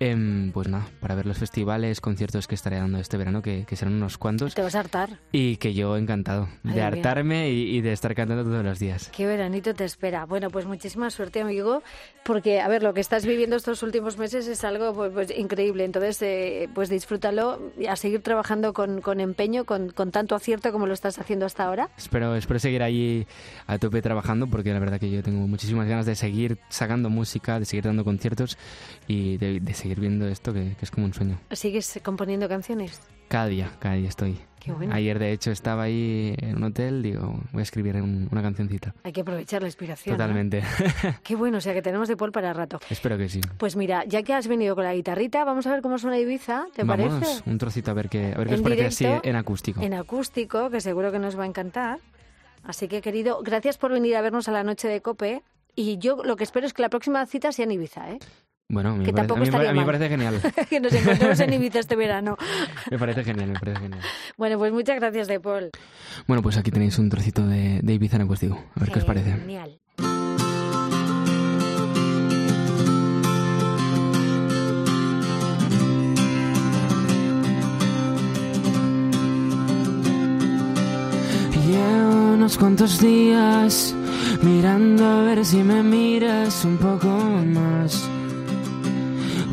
em, 0.00 0.52
pues 0.52 0.68
nada, 0.68 0.86
para 1.00 1.14
ver 1.14 1.26
los 1.26 1.38
festivales, 1.38 2.00
conciertos 2.00 2.46
que 2.46 2.54
estaré 2.54 2.76
dando 2.76 2.98
este 2.98 3.16
verano, 3.16 3.42
que, 3.42 3.64
que 3.66 3.76
serán 3.76 3.94
unos 3.94 4.18
cuantos, 4.18 4.54
Te 4.54 4.62
vas 4.62 4.74
a 4.74 4.80
hartar. 4.80 5.18
y 5.32 5.56
que 5.56 5.72
yo 5.74 5.96
encantado 5.96 6.48
Madre 6.62 6.80
de 6.80 6.82
hartarme 6.86 7.50
y, 7.50 7.76
y 7.76 7.80
de 7.80 7.92
estar 7.92 8.14
cantando 8.14 8.44
todos 8.44 8.64
los 8.64 8.78
días. 8.78 9.10
Qué 9.16 9.26
veranito 9.26 9.74
te 9.74 9.84
espera. 9.84 10.26
Bueno, 10.26 10.50
pues 10.50 10.66
muchísima 10.66 11.10
suerte, 11.10 11.40
amigo, 11.40 11.82
porque, 12.24 12.60
a 12.60 12.68
ver, 12.68 12.82
lo 12.82 12.92
que 12.94 13.00
estás 13.00 13.24
viviendo 13.24 13.56
estos 13.56 13.82
últimos 13.82 14.18
meses 14.18 14.46
es 14.48 14.64
algo 14.64 14.92
pues, 14.92 15.12
pues, 15.12 15.30
increíble. 15.38 15.84
Entonces, 15.84 16.20
eh, 16.22 16.68
pues 16.74 16.88
disfrútalo 16.88 17.72
y 17.78 17.86
a 17.86 17.96
seguir 17.96 18.20
trabajando 18.20 18.72
con, 18.72 19.00
con 19.00 19.20
empeño, 19.20 19.64
con, 19.64 19.90
con 19.90 20.10
tanto 20.10 20.34
acierto 20.34 20.72
como 20.72 20.86
lo 20.86 20.94
estás 20.94 21.18
haciendo 21.18 21.46
hasta 21.46 21.64
ahora. 21.64 21.88
Espero, 21.96 22.34
espero 22.36 22.58
seguir 22.58 22.82
ahí 22.82 23.26
a 23.66 23.78
tope 23.78 24.02
trabajando 24.02 24.46
porque 24.48 24.72
la 24.72 24.78
verdad 24.78 24.98
que 25.00 25.10
yo 25.10 25.22
tengo 25.22 25.46
muchísimas 25.46 25.88
ganas 25.88 26.04
de 26.06 26.14
seguir 26.16 26.58
sacando 26.68 27.08
música, 27.10 27.58
de 27.58 27.64
seguir 27.64 27.84
dando 27.84 28.04
conciertos 28.04 28.58
y 29.06 29.36
de, 29.38 29.60
de 29.60 29.74
seguir 29.74 29.85
viendo 29.94 30.26
esto 30.26 30.52
que, 30.52 30.74
que 30.78 30.84
es 30.84 30.90
como 30.90 31.06
un 31.06 31.14
sueño. 31.14 31.38
¿Sigues 31.52 32.00
componiendo 32.02 32.48
canciones? 32.48 33.00
Cada 33.28 33.46
día, 33.46 33.70
cada 33.78 33.94
día 33.96 34.08
estoy. 34.08 34.38
Qué 34.60 34.72
bueno. 34.72 34.92
Ayer 34.94 35.18
de 35.20 35.30
hecho 35.32 35.52
estaba 35.52 35.84
ahí 35.84 36.34
en 36.38 36.56
un 36.56 36.64
hotel, 36.64 37.00
digo, 37.02 37.40
voy 37.52 37.60
a 37.60 37.62
escribir 37.62 37.96
un- 37.96 38.28
una 38.32 38.42
cancioncita. 38.42 38.94
Hay 39.04 39.12
que 39.12 39.20
aprovechar 39.20 39.62
la 39.62 39.68
inspiración. 39.68 40.12
¿no? 40.12 40.16
Totalmente. 40.16 40.62
Qué 41.22 41.36
bueno, 41.36 41.58
o 41.58 41.60
sea 41.60 41.72
que 41.72 41.82
tenemos 41.82 42.08
de 42.08 42.16
Paul 42.16 42.32
para 42.32 42.52
rato. 42.52 42.80
espero 42.90 43.16
que 43.16 43.28
sí. 43.28 43.40
Pues 43.58 43.76
mira, 43.76 44.04
ya 44.06 44.22
que 44.24 44.32
has 44.34 44.48
venido 44.48 44.74
con 44.74 44.82
la 44.84 44.92
guitarrita, 44.94 45.44
vamos 45.44 45.66
a 45.68 45.72
ver 45.72 45.82
cómo 45.82 45.98
suena 45.98 46.18
Ibiza, 46.18 46.66
¿te 46.74 46.82
Vámonos, 46.82 47.20
parece? 47.20 47.50
un 47.50 47.58
trocito 47.58 47.90
a 47.92 47.94
ver 47.94 48.08
qué, 48.08 48.32
a 48.34 48.38
ver 48.38 48.48
qué 48.48 48.54
os 48.54 48.60
parece 48.62 48.86
así 48.86 49.06
en 49.22 49.36
acústico. 49.36 49.80
En 49.82 49.94
acústico, 49.94 50.68
que 50.70 50.80
seguro 50.80 51.12
que 51.12 51.18
nos 51.20 51.38
va 51.38 51.44
a 51.44 51.46
encantar. 51.46 52.00
Así 52.64 52.88
que, 52.88 53.00
querido, 53.00 53.40
gracias 53.44 53.78
por 53.78 53.92
venir 53.92 54.16
a 54.16 54.20
vernos 54.20 54.48
a 54.48 54.52
la 54.52 54.64
noche 54.64 54.88
de 54.88 55.00
Cope. 55.00 55.42
Y 55.76 55.98
yo 55.98 56.24
lo 56.24 56.36
que 56.36 56.42
espero 56.44 56.66
es 56.66 56.72
que 56.72 56.82
la 56.82 56.88
próxima 56.88 57.24
cita 57.26 57.52
sea 57.52 57.64
en 57.66 57.70
Ibiza, 57.72 58.10
¿eh? 58.10 58.18
Bueno, 58.68 58.90
a 58.90 58.92
mí, 58.94 59.04
que 59.04 59.12
me 59.12 59.16
parece, 59.16 59.28
tampoco 59.28 59.36
a 59.36 59.40
mí 59.40 59.48
estaría 59.48 59.70
a 59.70 59.72
mí 59.72 59.78
me 59.78 59.86
parece 59.86 60.08
genial. 60.08 60.40
que 60.70 60.80
nos 60.80 60.92
encontremos 60.92 61.38
en 61.38 61.52
Ibiza 61.52 61.78
este 61.78 61.94
verano. 61.94 62.36
Me 62.90 62.98
parece 62.98 63.22
genial, 63.22 63.50
me 63.50 63.58
parece 63.60 63.80
genial. 63.80 64.00
Bueno, 64.36 64.58
pues 64.58 64.72
muchas 64.72 64.96
gracias, 64.98 65.28
De 65.28 65.38
Paul. 65.40 65.70
Bueno, 66.26 66.42
pues 66.42 66.56
aquí 66.56 66.70
tenéis 66.70 66.98
un 66.98 67.08
trocito 67.08 67.46
de, 67.46 67.80
de 67.82 67.92
Ibiza 67.94 68.16
en 68.16 68.22
acústico. 68.22 68.64
A 68.74 68.80
ver 68.80 68.90
qué 68.90 68.98
os 68.98 69.04
parece. 69.04 69.32
Genial. 69.32 69.78
Llevo 81.66 82.34
unos 82.34 82.56
cuantos 82.58 83.00
días 83.00 83.94
mirando 84.42 85.04
a 85.04 85.22
ver 85.22 85.44
si 85.44 85.62
me 85.62 85.82
miras 85.82 86.64
un 86.64 86.76
poco 86.76 87.08
más, 87.08 88.08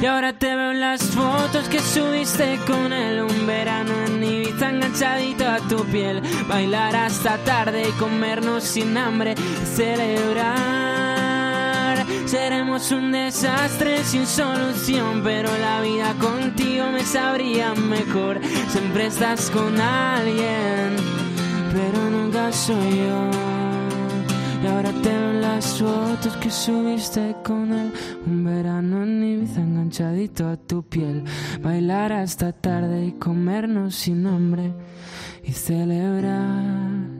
Y 0.00 0.06
ahora 0.06 0.32
te 0.32 0.56
veo 0.56 0.72
las 0.72 1.02
fotos 1.02 1.68
que 1.68 1.78
subiste 1.78 2.58
con 2.66 2.92
él. 2.92 3.20
Un 3.20 3.46
verano 3.46 3.92
en 4.06 4.24
Ibiza 4.24 4.70
enganchadito 4.70 5.46
a 5.46 5.58
tu 5.68 5.84
piel. 5.84 6.22
Bailar 6.48 6.96
hasta 6.96 7.36
tarde 7.44 7.88
y 7.88 7.92
comernos 7.92 8.64
sin 8.64 8.96
hambre. 8.96 9.34
Celebrar. 9.74 11.10
Seremos 12.24 12.90
un 12.92 13.10
desastre 13.12 14.04
sin 14.04 14.24
solución 14.24 15.22
Pero 15.24 15.50
la 15.58 15.80
vida 15.80 16.14
contigo 16.14 16.86
me 16.92 17.04
sabría 17.04 17.74
mejor. 17.74 18.40
Siempre 18.68 19.06
estás 19.06 19.50
con 19.50 19.80
alguien 19.80 20.96
Pero 21.72 22.08
nunca 22.08 22.52
soy 22.52 22.98
yo 22.98 23.49
y 24.62 24.66
ahora 24.66 24.92
te 25.02 25.08
ven 25.08 25.40
las 25.40 25.78
fotos 25.78 26.36
que 26.36 26.50
subiste 26.50 27.34
con 27.42 27.72
él. 27.72 27.92
Un 28.26 28.44
verano 28.44 29.02
en 29.02 29.24
Ibiza 29.24 29.60
enganchadito 29.60 30.48
a 30.48 30.56
tu 30.56 30.82
piel. 30.82 31.24
Bailar 31.62 32.12
hasta 32.12 32.52
tarde 32.52 33.06
y 33.06 33.12
comernos 33.12 33.94
sin 33.94 34.26
hambre. 34.26 34.72
Y 35.42 35.52
celebrar 35.52 37.19